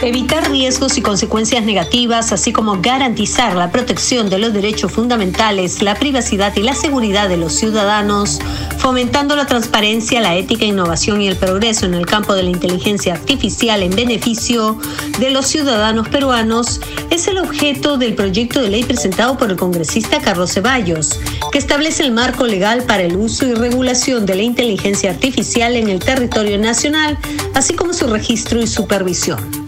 Evitar 0.06 0.48
riesgos 0.52 0.96
y 0.98 1.02
consecuencias 1.02 1.64
negativas, 1.64 2.30
así 2.30 2.52
como 2.52 2.80
garantizar 2.80 3.56
la 3.56 3.72
protección 3.72 4.30
de 4.30 4.38
los 4.38 4.52
derechos 4.52 4.92
fundamentales, 4.92 5.82
la 5.82 5.96
privacidad 5.96 6.54
y 6.54 6.62
la 6.62 6.76
seguridad 6.76 7.28
de 7.28 7.36
los 7.36 7.54
ciudadanos, 7.54 8.38
fomentando 8.78 9.34
la 9.34 9.46
transparencia, 9.46 10.20
la 10.20 10.36
ética, 10.36 10.64
innovación 10.64 11.22
y 11.22 11.26
el 11.26 11.34
progreso 11.34 11.86
en 11.86 11.94
el 11.94 12.06
campo 12.06 12.34
de 12.34 12.44
la 12.44 12.50
inteligencia 12.50 13.14
artificial 13.14 13.82
en 13.82 13.96
beneficio 13.96 14.78
de 15.18 15.30
los 15.32 15.48
ciudadanos 15.48 16.08
peruanos, 16.08 16.80
es 17.10 17.26
el 17.26 17.38
objeto 17.38 17.98
del 17.98 18.14
proyecto 18.14 18.62
de 18.62 18.68
ley 18.68 18.84
presentado 18.84 19.36
por 19.36 19.50
el 19.50 19.56
congresista 19.56 20.20
Carlos 20.20 20.52
Ceballos, 20.52 21.18
que 21.50 21.58
establece 21.58 22.04
el 22.04 22.12
marco 22.12 22.46
legal 22.46 22.84
para 22.84 23.02
el 23.02 23.16
uso 23.16 23.44
y 23.44 23.54
regulación 23.54 24.24
de 24.24 24.36
la 24.36 24.42
inteligencia 24.42 25.10
artificial 25.10 25.74
en 25.74 25.88
el 25.88 25.98
territorio 25.98 26.58
nacional, 26.58 27.18
así 27.54 27.74
como 27.74 27.92
su 27.92 28.06
registro 28.06 28.62
y 28.62 28.68
supervisión. 28.68 29.65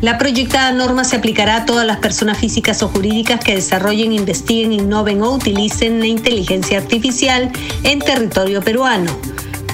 La 0.00 0.16
proyectada 0.16 0.72
norma 0.72 1.04
se 1.04 1.16
aplicará 1.16 1.56
a 1.56 1.64
todas 1.66 1.86
las 1.86 1.98
personas 1.98 2.38
físicas 2.38 2.82
o 2.82 2.88
jurídicas 2.88 3.40
que 3.44 3.54
desarrollen, 3.54 4.12
investiguen, 4.12 4.72
innoven 4.72 5.22
o 5.22 5.32
utilicen 5.32 6.00
la 6.00 6.06
inteligencia 6.06 6.78
artificial 6.78 7.52
en 7.84 7.98
territorio 7.98 8.62
peruano, 8.62 9.14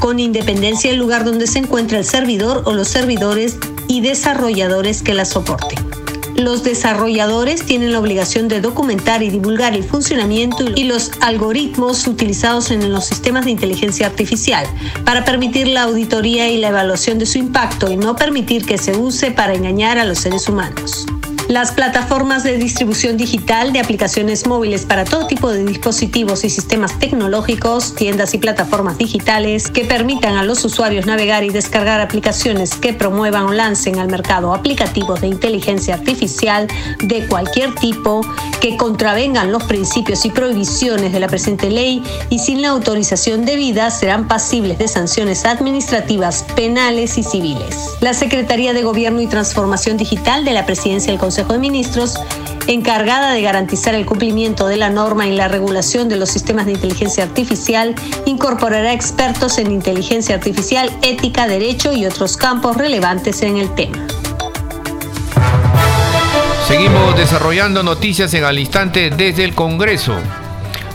con 0.01 0.19
independencia 0.19 0.91
del 0.91 0.99
lugar 0.99 1.25
donde 1.25 1.47
se 1.47 1.61
encuentra 1.61 1.99
el 1.99 2.05
servidor 2.05 2.65
o 2.67 2.73
los 2.73 2.89
servidores 2.89 3.57
y 3.87 4.01
desarrolladores 4.01 5.03
que 5.03 5.15
la 5.15 5.25
soporten. 5.25 5.96
Los 6.37 6.62
desarrolladores 6.62 7.64
tienen 7.64 7.92
la 7.92 7.99
obligación 7.99 8.46
de 8.49 8.61
documentar 8.61 9.22
y 9.22 9.31
divulgar 9.31 9.75
el 9.75 9.85
funcionamiento 9.85 10.64
y 10.75 10.85
los 10.85 11.11
algoritmos 11.20 12.07
utilizados 12.07 12.70
en 12.70 12.92
los 12.92 13.07
sistemas 13.07 13.46
de 13.46 13.53
inteligencia 13.53 14.07
artificial 14.07 14.66
para 15.05 15.25
permitir 15.25 15.66
la 15.68 15.85
auditoría 15.85 16.51
y 16.51 16.59
la 16.59 16.68
evaluación 16.68 17.18
de 17.18 17.27
su 17.27 17.38
impacto 17.38 17.90
y 17.90 17.96
no 17.96 18.16
permitir 18.16 18.66
que 18.66 18.77
se 18.77 18.96
use 18.96 19.31
para 19.31 19.55
engañar 19.55 19.99
a 19.99 20.05
los 20.05 20.18
seres 20.18 20.46
humanos. 20.49 21.07
Las 21.49 21.71
plataformas 21.71 22.43
de 22.43 22.59
distribución 22.59 23.17
digital 23.17 23.73
de 23.73 23.79
aplicaciones 23.79 24.49
móviles 24.49 24.85
para 24.85 25.05
todo 25.05 25.29
tipo 25.29 25.49
de 25.49 25.65
dispositivos 25.65 26.43
y 26.43 26.51
sistemas 26.51 26.99
tecnológicos, 26.99 27.95
tiendas 27.95 28.35
y 28.35 28.39
plataformas 28.39 28.99
digitales 28.99 29.71
que 29.71 29.85
permitan 29.85 30.37
a 30.37 30.43
los 30.43 30.65
usuarios 30.65 31.07
navegar 31.07 31.45
y 31.45 31.51
descargar 31.51 32.01
aplicaciones 32.01 32.75
que 32.75 32.95
promuevan 32.95 33.45
o 33.45 33.53
lancen 33.53 34.01
al 34.01 34.09
mercado 34.09 34.55
aplicativos 34.55 35.21
de 35.21 35.29
inteligencia 35.29 35.95
artificial 35.95 36.67
de 36.99 37.25
cualquier 37.29 37.73
tipo 37.77 38.23
que 38.61 38.77
contravengan 38.77 39.53
los 39.53 39.63
principios 39.65 40.25
y 40.25 40.31
prohibiciones 40.31 41.13
de 41.13 41.21
la 41.21 41.29
presente 41.29 41.71
ley 41.71 42.03
y 42.29 42.41
sin 42.41 42.61
la 42.61 42.71
autorización 42.71 43.45
debida 43.45 43.93
serán 43.93 44.27
pasibles 44.27 44.79
de 44.79 44.89
sanciones 44.89 45.45
administrativas, 45.45 46.45
penales 46.57 47.19
y 47.19 47.23
civiles. 47.23 47.91
La 48.01 48.15
Secretaría 48.15 48.73
de 48.73 48.83
Gobierno 48.83 49.21
y 49.21 49.29
Transformación 49.29 49.97
Digital 49.97 50.45
de 50.45 50.53
la 50.53 50.67
Presidencia 50.67 51.13
del 51.13 51.21
Consejo 51.21 51.36
Consejo 51.37 51.53
de 51.53 51.59
Ministros, 51.59 52.14
encargada 52.66 53.33
de 53.33 53.42
garantizar 53.42 53.94
el 53.94 54.07
cumplimiento 54.07 54.68
de 54.68 54.79
la 54.79 54.88
norma 54.88 55.27
y 55.27 55.37
la 55.37 55.49
regulación 55.49 56.09
de 56.09 56.16
los 56.16 56.31
sistemas 56.31 56.64
de 56.64 56.72
inteligencia 56.72 57.25
artificial, 57.25 57.94
incorporará 58.25 58.94
expertos 58.94 59.59
en 59.59 59.70
inteligencia 59.70 60.35
artificial, 60.35 60.90
ética, 61.03 61.46
derecho 61.46 61.92
y 61.92 62.07
otros 62.07 62.38
campos 62.38 62.79
relevantes 62.79 63.42
en 63.42 63.59
el 63.59 63.75
tema. 63.75 64.07
Seguimos 66.66 67.14
desarrollando 67.18 67.83
noticias 67.83 68.33
en 68.33 68.44
al 68.44 68.59
instante 68.59 69.11
desde 69.11 69.44
el 69.44 69.55
Congreso. 69.55 70.16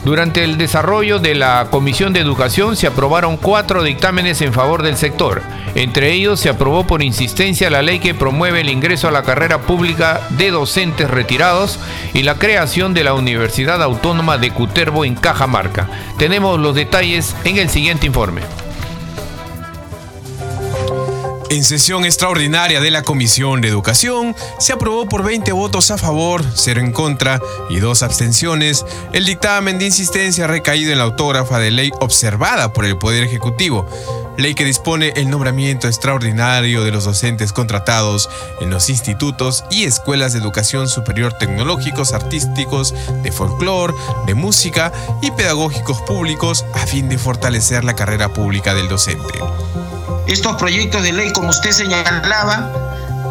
Durante 0.04 0.44
el 0.44 0.58
desarrollo 0.58 1.20
de 1.20 1.36
la 1.36 1.68
Comisión 1.70 2.12
de 2.12 2.22
Educación 2.22 2.76
se 2.76 2.88
aprobaron 2.88 3.38
cuatro 3.38 3.84
dictámenes 3.84 4.42
en 4.42 4.52
favor 4.52 4.82
del 4.82 4.98
sector. 4.98 5.44
Entre 5.76 6.12
ellos 6.12 6.40
se 6.40 6.50
aprobó 6.50 6.88
por 6.88 7.04
insistencia 7.04 7.70
la 7.70 7.84
ley 7.84 8.00
que 8.00 8.16
promueve 8.16 8.62
el 8.62 8.70
ingreso 8.70 9.08
a 9.08 9.12
la 9.12 9.22
carrera 9.22 9.62
pública 9.62 10.22
de 10.32 10.50
docentes 10.50 11.10
retirados 11.10 11.80
y 12.14 12.24
la 12.24 12.36
creación 12.36 12.96
de 12.96 13.04
la 13.04 13.14
Universidad 13.14 13.84
Autónoma 13.84 14.40
de 14.40 14.52
Cutervo 14.52 15.06
en 15.06 15.14
Cajamarca. 15.14 15.88
Tenemos 16.18 16.60
los 16.60 16.74
detalles 16.74 17.36
en 17.44 17.58
el 17.58 17.70
siguiente 17.70 18.08
informe. 18.08 18.42
En 21.52 21.66
sesión 21.66 22.06
extraordinaria 22.06 22.80
de 22.80 22.92
la 22.92 23.04
Comisión 23.04 23.60
de 23.60 23.68
Educación, 23.68 24.34
se 24.58 24.72
aprobó 24.72 25.06
por 25.06 25.22
20 25.22 25.52
votos 25.52 25.92
a 25.92 25.98
favor, 25.98 26.46
0 26.56 26.80
en 26.80 26.94
contra 26.94 27.42
y 27.70 27.82
2 27.82 28.04
abstenciones 28.04 28.86
el 29.12 29.26
dictamen 29.26 29.78
de 29.78 29.88
insistencia 29.88 30.48
recaído 30.48 30.94
en 30.94 31.00
la 31.00 31.04
autógrafa 31.04 31.60
de 31.60 31.72
ley 31.72 31.92
observada 32.00 32.72
por 32.72 32.86
el 32.86 32.98
Poder 32.98 33.26
Ejecutivo, 33.26 33.86
ley 34.38 34.56
que 34.56 34.64
dispone 34.64 35.12
el 35.18 35.30
nombramiento 35.30 35.90
extraordinario 35.90 36.86
de 36.86 36.92
los 36.92 37.04
docentes 37.04 37.52
contratados 37.52 38.30
en 38.62 38.70
los 38.70 38.90
institutos 38.90 39.66
y 39.70 39.84
escuelas 39.84 40.32
de 40.32 40.40
educación 40.40 40.88
superior 40.88 41.34
tecnológicos, 41.34 42.14
artísticos, 42.14 42.94
de 43.24 43.32
folclore, 43.34 43.94
de 44.26 44.36
música 44.36 44.94
y 45.22 45.32
pedagógicos 45.32 46.02
públicos 46.04 46.64
a 46.76 46.88
fin 46.88 47.10
de 47.10 47.18
fortalecer 47.18 47.84
la 47.84 47.94
carrera 47.94 48.30
pública 48.30 48.74
del 48.74 48.88
docente. 48.88 49.34
Estos 50.28 50.56
proyectos 50.56 51.04
de 51.04 51.12
ley, 51.14 51.32
como 51.34 51.50
usted 51.50 51.72
señalaba, 51.72 52.72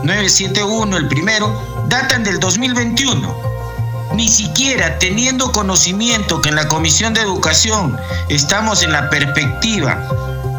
971, 0.02 0.96
el 0.96 1.08
primero, 1.08 1.52
datan 1.88 2.24
del 2.24 2.38
2021. 2.40 3.50
Ni 4.14 4.28
siquiera 4.28 4.98
teniendo 4.98 5.52
conocimiento 5.52 6.40
que 6.40 6.48
en 6.48 6.56
la 6.56 6.66
Comisión 6.68 7.14
de 7.14 7.20
Educación 7.20 7.96
estamos 8.28 8.82
en 8.82 8.92
la 8.92 9.08
perspectiva 9.08 10.02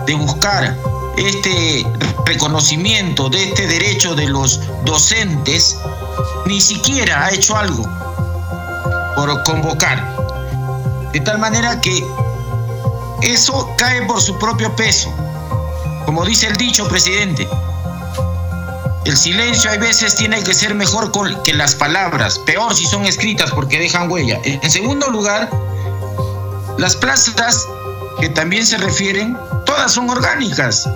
de 0.06 0.15
buscar 0.15 0.76
este 1.17 1.86
reconocimiento 2.26 3.30
de 3.30 3.44
este 3.44 3.67
derecho 3.67 4.15
de 4.15 4.28
los 4.28 4.62
docentes, 4.86 5.78
ni 6.46 6.62
siquiera 6.62 7.26
ha 7.26 7.32
hecho 7.32 7.58
algo 7.58 7.84
por 9.15 9.44
convocar. 9.44 10.02
De 11.12 11.20
tal 11.20 11.39
manera 11.39 11.80
que 11.82 12.06
eso 13.22 13.70
cae 13.78 14.02
por 14.04 14.22
su 14.22 14.38
propio 14.39 14.74
peso. 14.76 15.13
Como 16.05 16.25
dice 16.25 16.47
el 16.47 16.57
dicho, 16.57 16.87
presidente, 16.87 17.47
el 19.05 19.17
silencio 19.17 19.71
hay 19.71 19.79
veces 19.79 20.15
tiene 20.15 20.43
que 20.43 20.53
ser 20.53 20.75
mejor 20.75 21.11
que 21.43 21.53
las 21.53 21.75
palabras, 21.75 22.39
peor 22.39 22.75
si 22.75 22.85
son 22.85 23.05
escritas 23.05 23.51
porque 23.51 23.79
dejan 23.79 24.11
huella. 24.11 24.39
En 24.43 24.69
segundo 24.69 25.09
lugar, 25.09 25.49
las 26.77 26.95
plazas 26.95 27.67
que 28.19 28.29
también 28.29 28.65
se 28.65 28.77
refieren, 28.77 29.37
todas 29.65 29.91
son 29.91 30.09
orgánicas. 30.09 30.87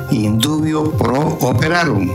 Indubio 0.10 0.92
pro 0.92 1.38
operarum. 1.42 2.10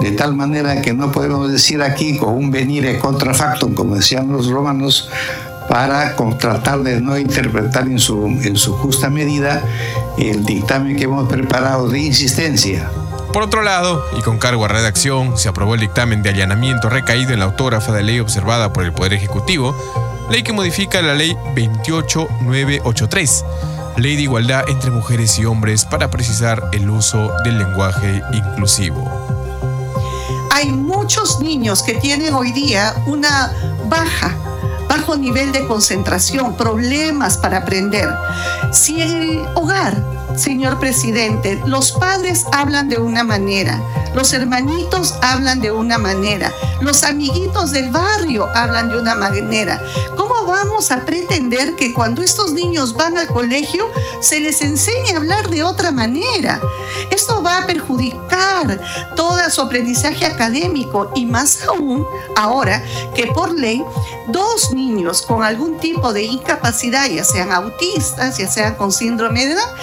De 0.00 0.10
tal 0.12 0.34
manera 0.34 0.82
que 0.82 0.92
no 0.92 1.12
podemos 1.12 1.50
decir 1.50 1.80
aquí 1.82 2.18
con 2.18 2.34
un 2.34 2.50
venire 2.50 2.98
contra 2.98 3.34
factum, 3.34 3.72
como 3.72 3.94
decían 3.94 4.30
los 4.30 4.48
romanos, 4.48 5.08
para 5.76 6.16
tratar 6.38 6.82
de 6.82 7.02
no 7.02 7.18
interpretar 7.18 7.86
en 7.86 7.98
su, 7.98 8.24
en 8.24 8.56
su 8.56 8.72
justa 8.78 9.10
medida 9.10 9.62
el 10.16 10.42
dictamen 10.42 10.96
que 10.96 11.04
hemos 11.04 11.28
preparado 11.28 11.90
de 11.90 11.98
insistencia. 11.98 12.90
Por 13.30 13.42
otro 13.42 13.60
lado, 13.60 14.02
y 14.18 14.22
con 14.22 14.38
cargo 14.38 14.64
a 14.64 14.68
redacción, 14.68 15.36
se 15.36 15.50
aprobó 15.50 15.74
el 15.74 15.82
dictamen 15.82 16.22
de 16.22 16.30
allanamiento 16.30 16.88
recaído 16.88 17.34
en 17.34 17.40
la 17.40 17.44
autógrafa 17.44 17.92
de 17.92 18.04
ley 18.04 18.20
observada 18.20 18.72
por 18.72 18.84
el 18.84 18.94
Poder 18.94 19.12
Ejecutivo, 19.12 19.76
ley 20.30 20.42
que 20.42 20.54
modifica 20.54 21.02
la 21.02 21.14
ley 21.14 21.36
28983, 21.54 23.44
ley 23.98 24.16
de 24.16 24.22
igualdad 24.22 24.64
entre 24.68 24.90
mujeres 24.90 25.38
y 25.38 25.44
hombres 25.44 25.84
para 25.84 26.08
precisar 26.08 26.70
el 26.72 26.88
uso 26.88 27.30
del 27.44 27.58
lenguaje 27.58 28.22
inclusivo. 28.32 29.04
Hay 30.52 30.72
muchos 30.72 31.40
niños 31.40 31.82
que 31.82 31.96
tienen 31.96 32.32
hoy 32.32 32.52
día 32.52 32.94
una 33.04 33.52
baja 33.90 34.34
bajo 34.88 35.16
nivel 35.16 35.52
de 35.52 35.66
concentración, 35.66 36.56
problemas 36.56 37.38
para 37.38 37.58
aprender. 37.58 38.08
Si 38.72 39.00
en 39.00 39.22
el 39.22 39.46
hogar, 39.54 40.02
señor 40.36 40.78
presidente, 40.78 41.60
los 41.66 41.92
padres 41.92 42.44
hablan 42.52 42.88
de 42.88 42.98
una 42.98 43.24
manera, 43.24 43.80
los 44.16 44.32
hermanitos 44.32 45.14
hablan 45.20 45.60
de 45.60 45.70
una 45.70 45.98
manera, 45.98 46.50
los 46.80 47.04
amiguitos 47.04 47.70
del 47.70 47.90
barrio 47.90 48.48
hablan 48.54 48.88
de 48.88 48.98
una 48.98 49.14
manera, 49.14 49.78
¿cómo 50.16 50.46
vamos 50.46 50.90
a 50.90 51.04
pretender 51.04 51.76
que 51.76 51.92
cuando 51.92 52.22
estos 52.22 52.52
niños 52.52 52.94
van 52.94 53.18
al 53.18 53.26
colegio 53.26 53.86
se 54.22 54.40
les 54.40 54.62
enseñe 54.62 55.12
a 55.12 55.18
hablar 55.18 55.50
de 55.50 55.62
otra 55.62 55.92
manera? 55.92 56.62
Esto 57.10 57.42
va 57.42 57.58
a 57.58 57.66
perjudicar 57.66 58.80
todo 59.14 59.36
su 59.50 59.60
aprendizaje 59.60 60.24
académico 60.24 61.10
y 61.14 61.26
más 61.26 61.62
aún 61.68 62.06
ahora 62.36 62.82
que 63.14 63.26
por 63.26 63.52
ley 63.52 63.84
dos 64.28 64.72
niños 64.72 65.22
con 65.22 65.42
algún 65.42 65.78
tipo 65.78 66.12
de 66.12 66.22
incapacidad, 66.22 67.06
ya 67.08 67.22
sean 67.22 67.52
autistas, 67.52 68.38
ya 68.38 68.48
sean 68.48 68.74
con 68.76 68.92
síndrome 68.92 69.46
de 69.46 69.52
edad, 69.52 69.76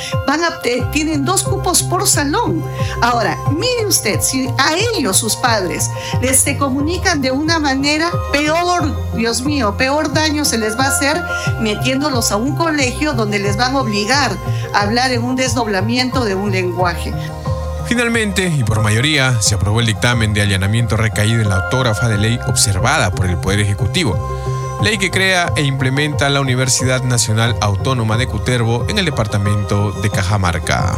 tienen 0.92 1.24
dos 1.26 1.44
cupos 1.44 1.84
por 1.84 2.08
salón. 2.08 2.64
Ahora, 3.02 3.38
mire 3.58 3.86
usted, 3.86 4.20
si 4.24 4.48
a 4.58 4.76
ellos, 4.96 5.18
sus 5.18 5.36
padres, 5.36 5.90
les 6.22 6.40
se 6.40 6.58
comunican 6.58 7.22
de 7.22 7.32
una 7.32 7.60
manera 7.60 8.10
peor, 8.32 9.14
Dios 9.16 9.42
mío, 9.42 9.76
peor 9.78 10.14
daño 10.14 10.46
se 10.46 10.58
les 10.58 10.78
va 10.78 10.86
a 10.86 10.90
hacer 10.90 11.22
metiéndolos 11.60 12.32
a 12.32 12.38
un 12.38 12.56
colegio 12.56 13.14
donde 13.14 13.40
les 13.40 13.58
van 13.58 13.76
a 13.76 13.82
obligar 13.82 14.32
a 14.74 14.82
hablar 14.82 15.12
en 15.12 15.24
un 15.24 15.36
desdoblamiento 15.36 16.26
de 16.26 16.36
un 16.36 16.52
lenguaje. 16.52 17.14
Finalmente, 17.86 18.48
y 18.48 18.64
por 18.64 18.82
mayoría, 18.82 19.42
se 19.42 19.56
aprobó 19.56 19.80
el 19.80 19.86
dictamen 19.86 20.34
de 20.34 20.42
allanamiento 20.42 20.98
recaído 20.98 21.42
en 21.42 21.50
la 21.50 21.58
autógrafa 21.58 22.08
de 22.08 22.18
ley 22.18 22.40
observada 22.48 23.12
por 23.12 23.28
el 23.28 23.38
Poder 23.38 23.60
Ejecutivo, 23.60 24.42
ley 24.82 24.98
que 24.98 25.12
crea 25.12 25.52
e 25.56 25.64
implementa 25.64 26.30
la 26.30 26.42
Universidad 26.42 27.04
Nacional 27.04 27.56
Autónoma 27.62 28.18
de 28.18 28.28
Cutervo 28.28 28.86
en 28.90 28.98
el 28.98 29.06
departamento 29.06 29.92
de 29.92 30.10
Cajamarca. 30.10 30.98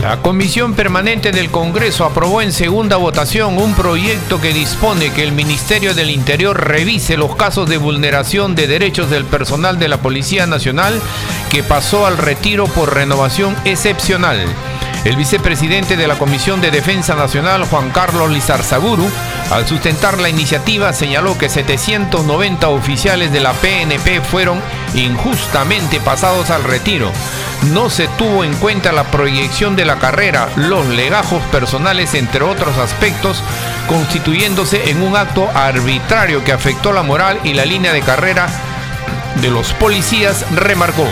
La 0.00 0.22
Comisión 0.22 0.72
Permanente 0.72 1.30
del 1.30 1.50
Congreso 1.50 2.06
aprobó 2.06 2.40
en 2.40 2.52
segunda 2.52 2.96
votación 2.96 3.58
un 3.58 3.74
proyecto 3.74 4.40
que 4.40 4.54
dispone 4.54 5.12
que 5.12 5.22
el 5.22 5.32
Ministerio 5.32 5.92
del 5.94 6.10
Interior 6.10 6.58
revise 6.58 7.18
los 7.18 7.36
casos 7.36 7.68
de 7.68 7.76
vulneración 7.76 8.54
de 8.54 8.66
derechos 8.66 9.10
del 9.10 9.26
personal 9.26 9.78
de 9.78 9.88
la 9.88 9.98
Policía 9.98 10.46
Nacional 10.46 10.98
que 11.50 11.62
pasó 11.62 12.06
al 12.06 12.16
retiro 12.16 12.64
por 12.64 12.94
renovación 12.94 13.54
excepcional. 13.66 14.46
El 15.04 15.16
vicepresidente 15.16 15.96
de 15.96 16.06
la 16.06 16.18
Comisión 16.18 16.60
de 16.60 16.70
Defensa 16.70 17.14
Nacional, 17.14 17.64
Juan 17.64 17.90
Carlos 17.90 18.30
Lizarzaguru, 18.30 19.10
al 19.50 19.66
sustentar 19.66 20.18
la 20.18 20.28
iniciativa 20.28 20.92
señaló 20.92 21.38
que 21.38 21.48
790 21.48 22.68
oficiales 22.68 23.32
de 23.32 23.40
la 23.40 23.54
PNP 23.54 24.20
fueron 24.20 24.60
injustamente 24.94 26.00
pasados 26.00 26.50
al 26.50 26.64
retiro. 26.64 27.10
No 27.72 27.88
se 27.88 28.08
tuvo 28.08 28.44
en 28.44 28.54
cuenta 28.56 28.92
la 28.92 29.04
proyección 29.04 29.74
de 29.74 29.86
la 29.86 29.98
carrera, 29.98 30.50
los 30.56 30.86
legajos 30.88 31.42
personales, 31.44 32.14
entre 32.14 32.44
otros 32.44 32.76
aspectos, 32.76 33.42
constituyéndose 33.88 34.90
en 34.90 35.02
un 35.02 35.16
acto 35.16 35.48
arbitrario 35.54 36.44
que 36.44 36.52
afectó 36.52 36.92
la 36.92 37.02
moral 37.02 37.40
y 37.42 37.54
la 37.54 37.64
línea 37.64 37.94
de 37.94 38.02
carrera 38.02 38.48
de 39.40 39.50
los 39.50 39.72
policías, 39.72 40.44
remarcó. 40.52 41.06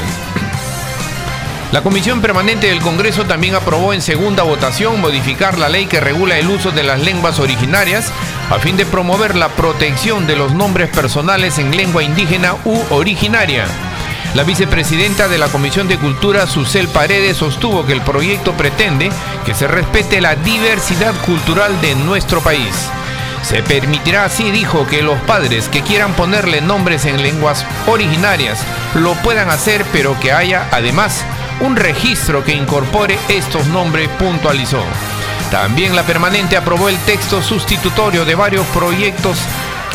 La 1.70 1.82
Comisión 1.82 2.22
Permanente 2.22 2.68
del 2.68 2.80
Congreso 2.80 3.26
también 3.26 3.54
aprobó 3.54 3.92
en 3.92 4.00
segunda 4.00 4.42
votación 4.42 5.02
modificar 5.02 5.58
la 5.58 5.68
ley 5.68 5.84
que 5.84 6.00
regula 6.00 6.38
el 6.38 6.48
uso 6.48 6.70
de 6.70 6.82
las 6.82 7.00
lenguas 7.00 7.38
originarias 7.40 8.10
a 8.50 8.58
fin 8.58 8.78
de 8.78 8.86
promover 8.86 9.36
la 9.36 9.50
protección 9.50 10.26
de 10.26 10.34
los 10.34 10.54
nombres 10.54 10.88
personales 10.88 11.58
en 11.58 11.76
lengua 11.76 12.02
indígena 12.02 12.54
u 12.64 12.80
originaria. 12.88 13.66
La 14.34 14.44
vicepresidenta 14.44 15.28
de 15.28 15.36
la 15.36 15.48
Comisión 15.48 15.88
de 15.88 15.98
Cultura, 15.98 16.46
Susel 16.46 16.88
Paredes, 16.88 17.36
sostuvo 17.36 17.84
que 17.84 17.92
el 17.92 18.00
proyecto 18.00 18.54
pretende 18.54 19.10
que 19.44 19.54
se 19.54 19.68
respete 19.68 20.22
la 20.22 20.36
diversidad 20.36 21.14
cultural 21.26 21.78
de 21.82 21.94
nuestro 21.96 22.40
país. 22.40 22.74
Se 23.42 23.62
permitirá 23.62 24.24
así, 24.24 24.50
dijo, 24.50 24.86
que 24.86 25.02
los 25.02 25.18
padres 25.20 25.68
que 25.68 25.82
quieran 25.82 26.14
ponerle 26.14 26.62
nombres 26.62 27.04
en 27.04 27.22
lenguas 27.22 27.64
originarias 27.86 28.58
lo 28.94 29.12
puedan 29.16 29.50
hacer, 29.50 29.84
pero 29.92 30.18
que 30.18 30.32
haya 30.32 30.66
además 30.72 31.24
un 31.60 31.76
registro 31.76 32.44
que 32.44 32.54
incorpore 32.54 33.18
estos 33.28 33.66
nombres, 33.66 34.08
puntualizó. 34.18 34.82
También 35.50 35.96
la 35.96 36.02
permanente 36.02 36.56
aprobó 36.56 36.88
el 36.88 36.98
texto 36.98 37.42
sustitutorio 37.42 38.24
de 38.24 38.34
varios 38.34 38.66
proyectos 38.66 39.38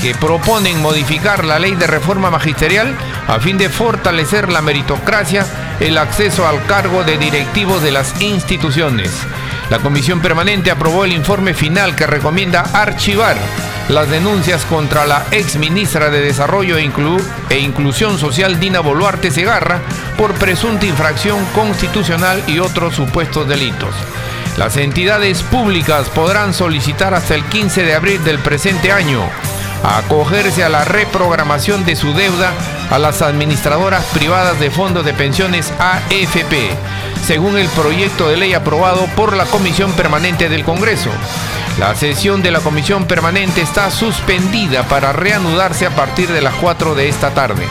que 0.02 0.16
proponen 0.16 0.82
modificar 0.82 1.46
la 1.46 1.60
ley 1.60 1.76
de 1.76 1.88
reforma 1.88 2.32
magisterial 2.32 2.96
a 3.28 3.40
fin 3.40 3.58
de 3.58 3.70
fortalecer 3.70 4.52
la 4.52 4.62
meritocracia, 4.62 5.46
el 5.80 5.98
acceso 5.98 6.48
al 6.48 6.66
cargo 6.66 7.04
de 7.04 7.18
directivos 7.18 7.82
de 7.82 7.92
las 7.92 8.20
instituciones. 8.22 9.12
La 9.70 9.80
comisión 9.80 10.22
permanente 10.22 10.72
aprobó 10.72 11.06
el 11.06 11.14
informe 11.14 11.54
final 11.54 11.96
que 11.96 12.08
recomienda 12.08 12.62
archivar 12.74 13.38
las 13.90 14.10
denuncias 14.10 14.64
contra 14.66 15.06
la 15.06 15.26
ex 15.32 15.58
ministra 15.58 16.10
de 16.10 16.22
Desarrollo 16.22 16.78
e, 16.78 16.92
e, 17.50 17.60
Inclusión 17.60 18.18
Social 18.18 18.60
Dina 18.60 18.80
Boluarte 18.80 19.30
Segarra 19.30 19.82
por 20.18 20.34
presunta 20.34 20.86
infracción 20.86 21.44
constitucional 21.54 22.42
y 22.48 22.60
otros 22.60 22.96
supuestos 22.96 23.48
delitos. 23.48 23.94
Las 24.58 24.78
entidades 24.78 25.42
públicas 25.42 26.10
podrán 26.10 26.54
solicitar 26.54 27.14
hasta 27.14 27.36
el 27.36 27.44
15 27.46 27.84
de 27.84 27.96
abril 27.96 28.24
del 28.24 28.40
presente 28.40 28.92
año 28.92 29.28
acogerse 29.84 30.64
a 30.64 30.70
la 30.70 30.86
reprogramación 30.86 31.86
de 31.86 31.96
su 31.96 32.14
deuda 32.14 32.54
a 32.90 33.00
las 33.00 33.22
administradoras 33.22 34.06
privadas 34.14 34.60
de 34.60 34.72
fondos 34.72 35.06
de 35.06 35.14
pensiones 35.14 35.74
AFP, 35.80 36.72
según 37.26 37.58
el 37.58 37.68
proyecto 37.70 38.30
de 38.30 38.38
ley 38.38 38.54
aprobado 38.54 39.06
por 39.16 39.36
la 39.36 39.46
Comisión 39.46 39.92
Permanente 39.94 40.50
del 40.50 40.64
Congreso. 40.64 41.10
La 41.80 41.96
sesión 41.96 42.44
de 42.44 42.52
la 42.52 42.60
Comisión 42.60 43.06
Permanente 43.06 43.62
está 43.62 43.90
suspendida 43.90 44.84
para 44.84 45.12
reanudarse 45.12 45.88
a 45.88 45.90
partir 45.90 46.32
de 46.32 46.42
las 46.42 46.54
4 46.56 46.94
de 46.94 47.10
esta 47.10 47.32
tarde. 47.32 47.68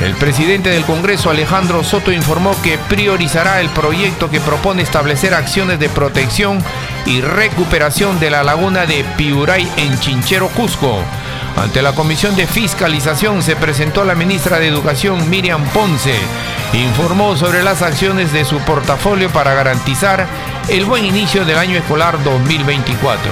El 0.00 0.16
presidente 0.16 0.70
del 0.70 0.84
Congreso, 0.84 1.30
Alejandro 1.30 1.84
Soto, 1.84 2.10
informó 2.10 2.60
que 2.62 2.78
priorizará 2.88 3.60
el 3.60 3.68
proyecto 3.68 4.28
que 4.28 4.40
propone 4.40 4.82
establecer 4.82 5.34
acciones 5.34 5.78
de 5.78 5.88
protección 5.88 6.62
y 7.06 7.20
recuperación 7.20 8.18
de 8.18 8.30
la 8.30 8.42
laguna 8.42 8.86
de 8.86 9.04
Piuray 9.16 9.70
en 9.76 9.98
Chinchero, 10.00 10.48
Cusco. 10.48 10.98
Ante 11.56 11.82
la 11.82 11.92
Comisión 11.92 12.34
de 12.34 12.46
Fiscalización 12.46 13.42
se 13.42 13.54
presentó 13.54 14.04
la 14.04 14.14
ministra 14.14 14.58
de 14.58 14.66
Educación 14.66 15.30
Miriam 15.30 15.64
Ponce. 15.70 16.14
Informó 16.72 17.36
sobre 17.36 17.62
las 17.62 17.80
acciones 17.80 18.32
de 18.32 18.44
su 18.44 18.58
portafolio 18.58 19.30
para 19.30 19.54
garantizar 19.54 20.26
el 20.68 20.84
buen 20.84 21.04
inicio 21.04 21.44
del 21.44 21.58
año 21.58 21.76
escolar 21.76 22.22
2024. 22.24 23.30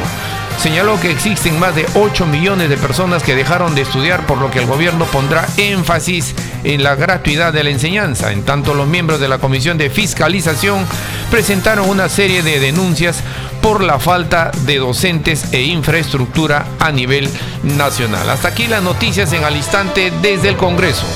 Señaló 0.59 1.01
que 1.01 1.11
existen 1.11 1.59
más 1.59 1.75
de 1.75 1.85
8 1.95 2.25
millones 2.27 2.69
de 2.69 2.77
personas 2.77 3.25
que 3.25 3.35
dejaron 3.35 3.75
de 3.75 3.83
estudiar, 3.83 4.25
por 4.27 4.39
lo 4.39 4.51
que 4.51 4.61
el 4.61 4.67
gobierno 4.67 5.07
pondrá 5.07 5.45
énfasis 5.57 6.37
en 6.63 6.85
la 6.85 6.95
gratuidad 6.95 7.53
de 7.53 7.65
la 7.65 7.71
enseñanza. 7.71 8.31
En 8.31 8.45
tanto, 8.45 8.73
los 8.73 8.87
miembros 8.87 9.19
de 9.19 9.27
la 9.27 9.39
Comisión 9.39 9.77
de 9.77 9.91
Fiscalización 9.91 10.87
presentaron 11.33 11.89
una 11.89 12.09
serie 12.09 12.45
de 12.45 12.61
denuncias 12.61 13.25
por 13.63 13.83
la 13.83 13.99
falta 13.99 14.51
de 14.67 14.79
docentes 14.79 15.53
e 15.53 15.63
infraestructura 15.63 16.67
a 16.81 16.91
nivel 16.91 17.31
nacional. 17.63 18.29
Hasta 18.29 18.49
aquí 18.49 18.67
las 18.67 18.83
noticias 18.83 19.33
en 19.33 19.45
al 19.45 19.57
instante 19.57 20.13
desde 20.21 20.49
el 20.49 20.57
Congreso. 20.57 21.07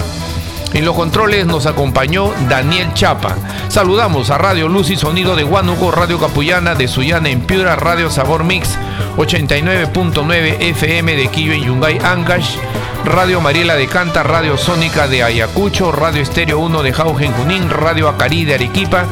En 0.72 0.84
los 0.84 0.94
controles 0.94 1.46
nos 1.46 1.66
acompañó 1.66 2.32
Daniel 2.48 2.92
Chapa. 2.94 3.36
Saludamos 3.68 4.30
a 4.30 4.38
Radio 4.38 4.68
Luz 4.68 4.90
y 4.90 4.96
Sonido 4.96 5.34
de 5.34 5.44
Huánuco, 5.44 5.90
Radio 5.90 6.18
Capullana 6.20 6.74
de 6.74 6.86
Sullana 6.86 7.30
en 7.30 7.40
Piura, 7.40 7.76
Radio 7.76 8.10
Sabor 8.10 8.44
Mix 8.44 8.78
89.9 9.16 10.56
FM 10.60 11.16
de 11.16 11.28
Quillo 11.28 11.52
en 11.52 11.64
Yungay, 11.64 11.98
Ancash, 11.98 12.56
Radio 13.04 13.40
Mariela 13.40 13.74
de 13.74 13.86
Canta, 13.86 14.22
Radio 14.22 14.58
Sónica 14.58 15.08
de 15.08 15.22
Ayacucho, 15.22 15.92
Radio 15.92 16.22
Estéreo 16.22 16.58
1 16.58 16.82
de 16.82 16.92
Jauge 16.92 17.26
en 17.26 17.32
Junín, 17.32 17.70
Radio 17.70 18.08
Acarí 18.08 18.44
de 18.44 18.54
Arequipa, 18.54 19.06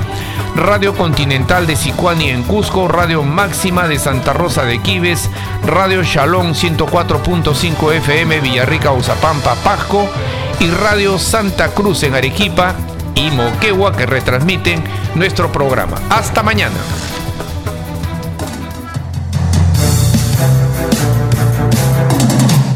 Radio 0.54 0.94
Continental 0.94 1.66
de 1.66 1.74
Sicuani 1.74 2.30
en 2.30 2.44
Cusco, 2.44 2.86
Radio 2.86 3.22
Máxima 3.24 3.88
de 3.88 3.98
Santa 3.98 4.32
Rosa 4.32 4.64
de 4.64 4.80
Quives, 4.80 5.28
Radio 5.66 6.04
Shalom 6.04 6.52
104.5 6.52 7.92
FM 7.94 8.40
Villarrica, 8.40 8.92
Uzapampa, 8.92 9.56
Pasco 9.56 10.08
y 10.60 10.68
Radio 10.70 11.18
Santa 11.18 11.70
Cruz 11.70 12.04
en 12.04 12.14
Arequipa 12.14 12.76
y 13.16 13.30
Moquegua 13.30 13.96
que 13.96 14.06
retransmiten 14.06 14.82
nuestro 15.16 15.50
programa. 15.50 15.96
Hasta 16.08 16.42
mañana. 16.42 16.76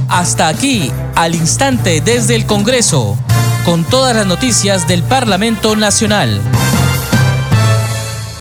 Hasta 0.08 0.48
aquí, 0.48 0.90
al 1.14 1.36
instante 1.36 2.00
desde 2.00 2.34
el 2.34 2.44
Congreso, 2.44 3.16
con 3.64 3.84
todas 3.84 4.16
las 4.16 4.26
noticias 4.26 4.88
del 4.88 5.04
Parlamento 5.04 5.76
Nacional. 5.76 6.40